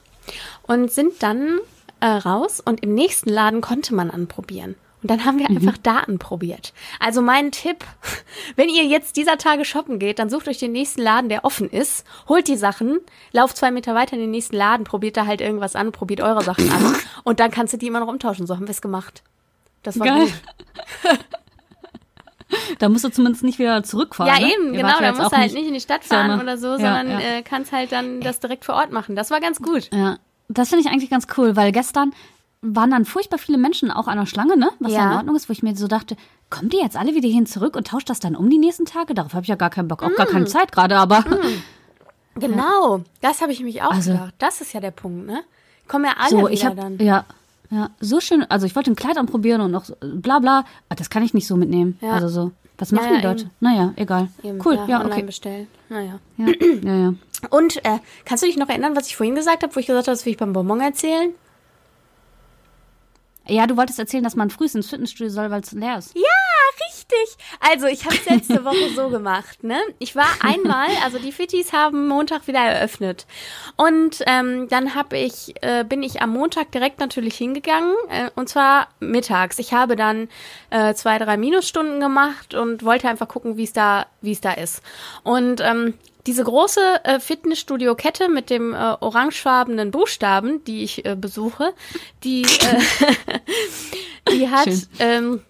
[0.62, 1.58] und sind dann
[2.00, 4.74] äh, raus und im nächsten Laden konnte man anprobieren.
[5.04, 5.58] Und dann haben wir Mhm.
[5.58, 6.72] einfach da anprobiert.
[6.98, 7.84] Also mein Tipp,
[8.56, 11.68] wenn ihr jetzt dieser Tage shoppen geht, dann sucht euch den nächsten Laden, der offen
[11.68, 13.00] ist, holt die Sachen,
[13.30, 16.42] lauft zwei Meter weiter in den nächsten Laden, probiert da halt irgendwas an, probiert eure
[16.42, 18.46] Sachen an und dann kannst du die immer noch umtauschen.
[18.46, 19.22] So haben wir es gemacht.
[19.82, 20.20] Das war Geil.
[21.02, 21.18] gut.
[22.78, 24.32] Da musst du zumindest nicht wieder zurückfahren.
[24.32, 24.52] Ja, ne?
[24.52, 24.88] eben, Ihr genau.
[25.00, 26.42] ja Da musst du halt nicht in die Stadt fahren Sommer.
[26.42, 27.18] oder so, Ja, sondern ja.
[27.18, 29.16] Äh, kannst halt dann das direkt vor Ort machen.
[29.16, 29.90] Das war ganz gut.
[29.92, 32.12] Ja, das finde ich eigentlich ganz cool, weil gestern
[32.66, 34.70] waren dann furchtbar viele Menschen auch an der Schlange, ne?
[34.80, 34.98] Was ja.
[34.98, 35.10] Ja.
[35.12, 36.16] in Ordnung ist, wo ich mir so dachte,
[36.50, 39.14] kommen die jetzt alle wieder hin zurück und tauscht das dann um die nächsten Tage?
[39.14, 40.30] Darauf habe ich ja gar keinen Bock, auch gar Mm.
[40.32, 41.24] keine Zeit gerade, aber
[42.36, 43.02] Genau.
[43.20, 44.34] Das habe ich mich auch Also- gedacht.
[44.38, 45.42] Das ist ja der Punkt, ne?
[45.86, 46.98] Kommen ja alle so, wieder ich habe dann.
[46.98, 47.24] ja,
[47.70, 51.10] ja, so schön, also ich wollte ein Kleid anprobieren und noch bla bla, aber das
[51.10, 51.98] kann ich nicht so mitnehmen.
[52.00, 52.12] Ja.
[52.12, 53.42] Also so, was machen Ja, die Leute?
[53.42, 53.50] eben.
[53.60, 54.28] Naja, egal.
[54.42, 55.22] Eben, cool, ja, online okay.
[55.22, 55.66] bestellen.
[55.90, 56.18] Naja.
[56.38, 56.46] Ja,
[56.82, 57.14] ja, ja.
[57.50, 60.06] Und äh, kannst du dich noch erinnern, was ich vorhin gesagt habe, wo ich gesagt
[60.08, 61.30] habe, das will ich beim Bonbon erzählen?
[63.46, 66.14] Ja, du wolltest erzählen, dass man früh ins Fitnessstudio soll, weil es leer ist.
[66.14, 66.22] Ja,
[66.86, 67.36] richtig.
[67.60, 69.62] Also ich habe es letzte Woche so gemacht.
[69.62, 69.78] Ne?
[69.98, 73.26] Ich war einmal, also die Fittis haben Montag wieder eröffnet.
[73.76, 77.94] Und ähm, dann hab ich, äh, bin ich am Montag direkt natürlich hingegangen.
[78.08, 79.58] Äh, und zwar mittags.
[79.58, 80.28] Ich habe dann
[80.70, 84.52] äh, zwei, drei Minusstunden gemacht und wollte einfach gucken, wie es da, wie es da
[84.52, 84.82] ist.
[85.22, 85.94] Und ähm,
[86.26, 91.74] diese große äh, Fitnessstudio-Kette mit dem äh, orangefarbenen Buchstaben, die ich äh, besuche,
[92.22, 94.82] die, äh, die hat, Schön.
[94.98, 95.40] ähm,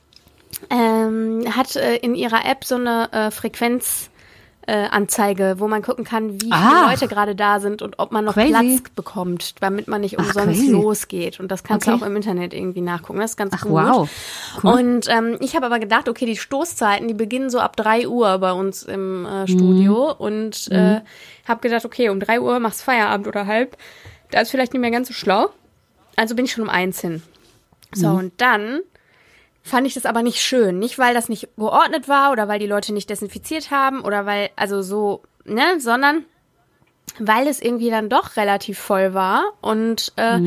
[0.70, 4.10] ähm, hat äh, in ihrer App so eine äh, Frequenz.
[4.66, 6.88] Äh, Anzeige, wo man gucken kann, wie viele Ah.
[6.90, 8.50] Leute gerade da sind und ob man noch Crazy.
[8.50, 10.70] Platz bekommt, damit man nicht Ach, umsonst crazy.
[10.72, 11.38] losgeht.
[11.38, 12.02] Und das kannst du Okay.
[12.02, 13.18] auch im Internet irgendwie nachgucken.
[13.20, 13.72] Das ist ganz Ach, gut.
[13.72, 14.08] wow.
[14.62, 14.72] Cool.
[14.72, 18.38] Und ähm, ich habe aber gedacht, okay, die Stoßzeiten, die beginnen so ab 3 Uhr
[18.38, 20.14] bei uns im äh, Studio.
[20.14, 20.24] Mhm.
[20.24, 21.00] Und äh,
[21.46, 23.76] habe gedacht, okay, um 3 Uhr machst Feierabend oder halb.
[24.30, 25.50] Da ist vielleicht nicht mehr ganz so schlau.
[26.16, 27.22] Also bin ich schon um eins hin.
[27.92, 28.16] So, Mhm.
[28.16, 28.80] und dann
[29.64, 30.78] fand ich das aber nicht schön.
[30.78, 34.50] Nicht, weil das nicht geordnet war oder weil die Leute nicht desinfiziert haben oder weil,
[34.56, 36.24] also so, ne, sondern
[37.18, 40.40] weil es irgendwie dann doch relativ voll war und äh,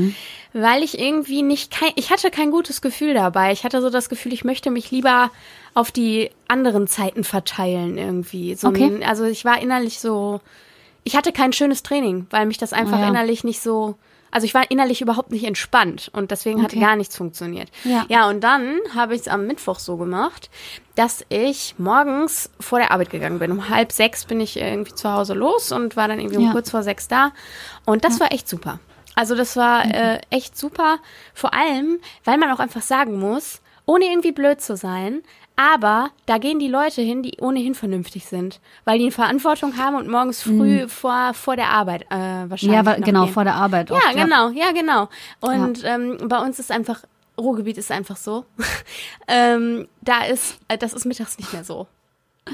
[0.54, 3.52] weil ich irgendwie nicht kein, ich hatte kein gutes Gefühl dabei.
[3.52, 5.32] Ich hatte so das Gefühl, ich möchte mich lieber
[5.74, 8.56] auf die anderen Zeiten verteilen irgendwie.
[8.56, 8.86] So Okay.
[8.86, 10.42] ein, also ich war innerlich so,
[11.04, 13.08] ich hatte kein schönes Training, weil mich das einfach ja.
[13.08, 13.96] innerlich nicht so
[14.32, 16.80] Also ich war innerlich überhaupt nicht entspannt und deswegen Okay.
[16.80, 17.70] gar nichts funktioniert.
[17.84, 18.06] Ja.
[18.10, 20.50] ja, und dann habe ich es am Mittwoch so gemacht,
[20.96, 23.52] dass ich morgens vor der Arbeit gegangen bin.
[23.52, 26.52] Um halb sechs bin ich irgendwie zu Hause los und war dann irgendwie um Ja.
[26.52, 27.32] kurz vor sechs da.
[27.86, 28.80] Und das war echt super.
[29.16, 31.00] Also das war äh, echt super.
[31.34, 35.24] Vor allem, weil man auch einfach sagen muss, ohne irgendwie blöd zu sein,
[35.58, 39.96] aber da gehen die Leute hin, die ohnehin vernünftig sind, weil die eine Verantwortung haben
[39.96, 42.16] und morgens früh vor, vor der Arbeit äh,
[42.48, 42.80] wahrscheinlich.
[42.80, 42.86] Mhm.
[42.86, 43.34] Ja, genau, gehen.
[43.34, 43.90] vor der Arbeit.
[43.90, 45.10] Ja, oft, genau, ja, genau.
[45.40, 47.04] Und ähm, bei uns ist einfach,
[47.40, 48.46] Ruhrgebiet ist einfach so.
[49.28, 51.88] ähm, da ist, äh, das ist mittags nicht mehr so.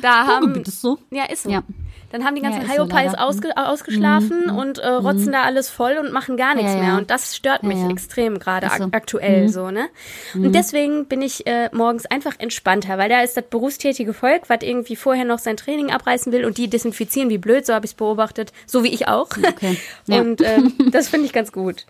[0.01, 0.97] Da haben, ist so.
[1.11, 1.49] ja, ist so.
[1.49, 1.63] Ja.
[2.11, 3.09] Dann haben die ganzen Ja, ist so Hyopies leider.
[3.11, 3.15] Mhm.
[3.17, 6.83] ausge ausgeschlafen und äh, rotzen da alles voll und machen gar nichts Ja, ja.
[6.89, 6.97] mehr.
[6.99, 8.83] Und das stört mich extrem gerade so.
[8.83, 9.87] ak aktuell so, ne?
[10.35, 14.59] Und deswegen bin ich äh, morgens einfach entspannter, weil da ist das berufstätige Volk, was
[14.61, 17.93] irgendwie vorher noch sein Training abreißen will und die desinfizieren wie blöd, so habe ich
[17.93, 19.29] es beobachtet, so wie ich auch.
[19.35, 19.77] Okay.
[20.07, 21.87] Und ähm, das finde ich ganz gut.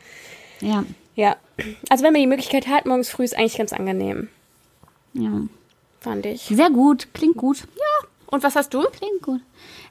[0.61, 0.85] Ja.
[1.15, 1.35] Ja.
[1.89, 4.29] Also wenn man die Möglichkeit hat, morgens früh ist eigentlich ganz angenehm,
[5.13, 5.29] ja.
[6.03, 6.43] Fand ich.
[6.43, 7.67] Sehr gut, klingt gut.
[8.27, 8.81] Und was hast du?
[8.81, 9.41] Klingt gut.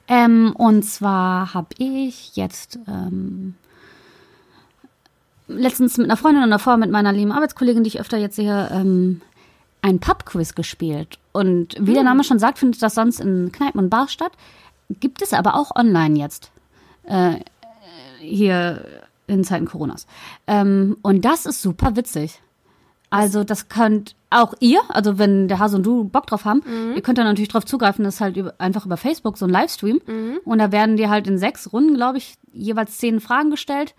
[0.07, 3.55] Ähm, und zwar habe ich jetzt ähm,
[5.47, 8.69] letztens mit einer Freundin und davor mit meiner lieben Arbeitskollegin, die ich öfter jetzt sehe,
[8.71, 9.21] ähm,
[9.81, 11.19] ein Pub-Quiz gespielt.
[11.31, 14.33] Und wie der Name schon sagt, findet das sonst in Kneipen und Bars statt.
[14.89, 16.51] Gibt es aber auch online jetzt.
[17.03, 17.35] Äh,
[18.19, 18.85] hier
[19.27, 20.05] in Zeiten Coronas.
[20.47, 22.41] Ähm, und das ist super witzig.
[23.13, 26.61] Also das könnt auch ihr, also wenn der Hase und du Bock drauf haben,
[26.95, 29.51] ihr könnt da natürlich drauf zugreifen, das ist halt über, einfach über Facebook so ein
[29.51, 30.01] Livestream.
[30.43, 33.93] Und da werden dir halt in sechs Runden, glaube ich, jeweils zehn Fragen gestellt.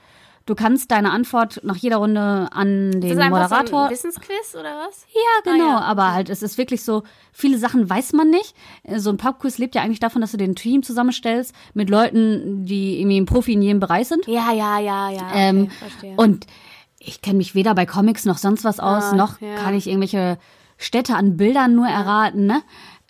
[0.47, 3.85] Du kannst deine Antwort nach jeder Runde an den Ist das einfach so Moderator.
[3.87, 5.07] ein Wissensquiz oder was?
[5.15, 5.65] Ja, genau.
[5.65, 5.81] Ah, ja.
[5.81, 7.03] Aber halt, es ist wirklich so,
[7.33, 8.55] viele Sachen weiß man nicht.
[8.97, 13.01] So ein Pubquiz lebt ja eigentlich davon, dass du den Team zusammenstellst mit Leuten, die
[13.01, 14.27] irgendwie ein Profi in jedem Bereich sind.
[14.27, 15.23] Ja, ja, ja, ja.
[15.29, 16.15] Okay, Ähm, verstehe.
[16.19, 16.47] und
[17.07, 19.57] ich kenne mich weder bei Comics noch sonst was aus, Ah, noch ja.
[19.57, 20.39] kann ich irgendwelche
[20.79, 22.63] Städte an Bildern nur erraten, ne?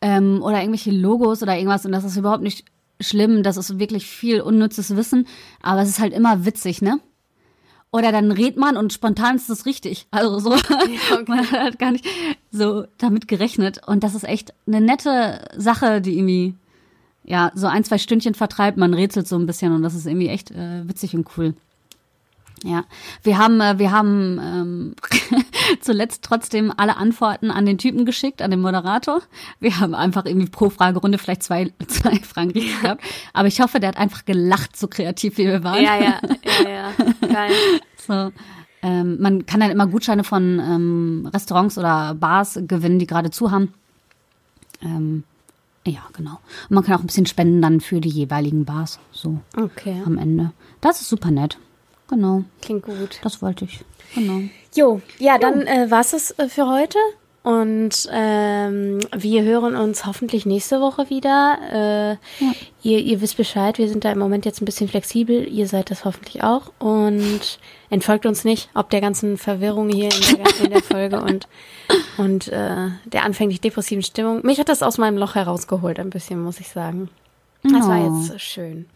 [0.03, 1.87] Ähm, oder irgendwelche Logos oder irgendwas.
[1.87, 2.65] Und das ist überhaupt nicht
[3.01, 3.43] schlimm.
[3.43, 5.27] Das ist wirklich viel unnützes Wissen.
[5.63, 7.01] Aber es ist halt immer witzig, ne?
[7.91, 10.07] Oder dann redet man und spontan ist es richtig.
[10.11, 10.51] Also so,
[11.27, 12.05] man hat gar nicht
[12.51, 13.81] so damit gerechnet.
[13.87, 16.55] Und das ist echt eine nette Sache, die irgendwie,
[17.25, 18.77] ja, so ein, zwei Stündchen vertreibt.
[18.77, 21.55] Man rätselt so ein bisschen und das ist irgendwie echt äh, witzig und cool.
[22.63, 22.85] Ja,
[23.23, 24.95] wir haben, äh, wir haben ähm,
[25.81, 29.21] zuletzt trotzdem alle Antworten an den Typen geschickt, an den Moderator.
[29.61, 33.03] Wir haben einfach irgendwie pro Fragerunde vielleicht zwei, zwei Fragen richtig gehabt.
[33.33, 35.83] Aber ich hoffe, der hat einfach gelacht, so kreativ wie wir waren.
[35.83, 36.21] ja, ja,
[36.63, 36.93] ja, ja.
[37.21, 37.53] Geil.
[38.07, 38.33] So.
[38.83, 43.51] Ähm, man kann dann immer Gutscheine von ähm, Restaurants oder Bars gewinnen, die gerade zu
[43.51, 43.73] haben.
[44.83, 45.25] Ähm,
[45.87, 46.39] ja, genau.
[46.69, 48.99] Und man kann auch ein bisschen spenden dann für die jeweiligen Bars.
[49.11, 50.53] So Okay, am Ende.
[50.83, 51.57] Das ist super nett.
[52.09, 52.45] Genau.
[52.61, 53.19] klingt gut.
[53.23, 53.81] Das wollte ich.
[54.15, 54.43] Genau.
[54.75, 56.99] Jo, ja, dann äh, war's es äh, für heute.
[57.45, 61.59] Und ähm, wir hören uns hoffentlich nächste Woche wieder.
[62.41, 62.47] Äh,
[62.83, 65.47] ihr, ihr wisst Bescheid, wir sind da im Moment jetzt ein bisschen flexibel.
[65.47, 66.73] Ihr seid das hoffentlich auch.
[66.79, 67.59] Und
[67.91, 71.47] entfolgt uns nicht, ob der ganzen Verwirrung hier in der, in der Folge und,
[72.17, 74.41] und äh, der anfänglich depressiven Stimmung.
[74.43, 77.11] Mich hat das aus meinem Loch herausgeholt, ein bisschen, muss ich sagen.
[77.65, 78.21] Das war Oh.
[78.23, 78.87] jetzt schön.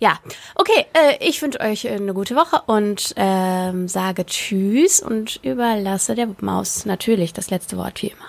[0.00, 0.18] Ja,
[0.54, 6.14] okay, äh, ich wünsche euch äh, eine gute Woche und ähm, sage Tschüss und überlasse
[6.14, 8.26] der Maus natürlich das letzte Wort wie immer.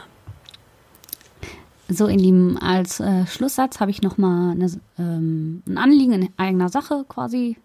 [1.90, 4.56] So, ihr Lieben, als äh, Schlusssatz habe ich nochmal
[4.98, 7.58] ähm, ein Anliegen in eigener Sache quasi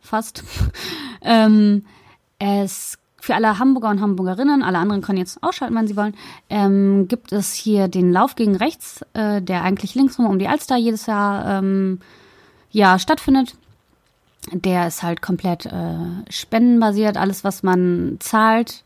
[0.00, 0.42] fast.
[1.22, 1.84] ähm,
[2.40, 6.14] es für alle Hamburger und Hamburgerinnen, alle anderen können jetzt ausschalten, wenn sie wollen,
[6.48, 10.76] ähm, gibt es hier den Lauf gegen rechts, äh, der eigentlich linksrum um die Alster
[10.76, 12.00] jedes Jahr ähm,
[12.70, 13.56] ja, stattfindet.
[14.52, 15.96] Der ist halt komplett äh,
[16.30, 18.84] spendenbasiert, alles, was man zahlt,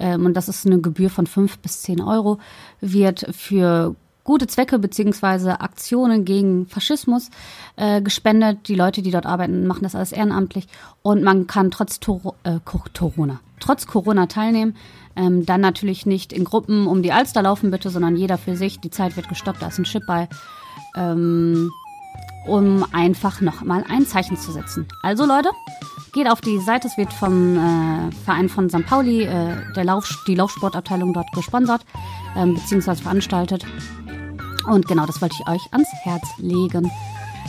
[0.00, 2.38] ähm, und das ist eine Gebühr von 5 bis 10 Euro,
[2.80, 3.94] wird für
[4.30, 7.30] gute Zwecke beziehungsweise Aktionen gegen Faschismus
[7.74, 8.68] äh, gespendet.
[8.68, 10.68] Die Leute, die dort arbeiten, machen das alles ehrenamtlich
[11.02, 14.76] und man kann trotz Toro äh, Co- Corona, trotz Corona teilnehmen.
[15.16, 18.78] Ähm, dann natürlich nicht in Gruppen um die Alster laufen bitte, sondern jeder für sich.
[18.78, 20.28] Die Zeit wird gestoppt, da ist ein Chip bei.
[20.96, 21.68] Ähm,
[22.46, 24.86] um einfach nochmal ein Zeichen zu setzen.
[25.02, 25.50] Also Leute,
[26.12, 28.86] geht auf die Seite, es wird vom äh, Verein von St.
[28.86, 31.82] Pauli, äh, der Lauf, die Laufsportabteilung dort gesponsert,
[32.36, 33.66] ähm, beziehungsweise veranstaltet.
[34.70, 36.92] Und genau, das wollte ich euch ans Herz legen.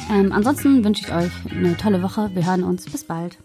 [0.10, 2.32] Ähm, ansonsten wünsche ich euch eine tolle Woche.
[2.34, 2.86] Wir hören uns.
[2.86, 3.38] Bis bald.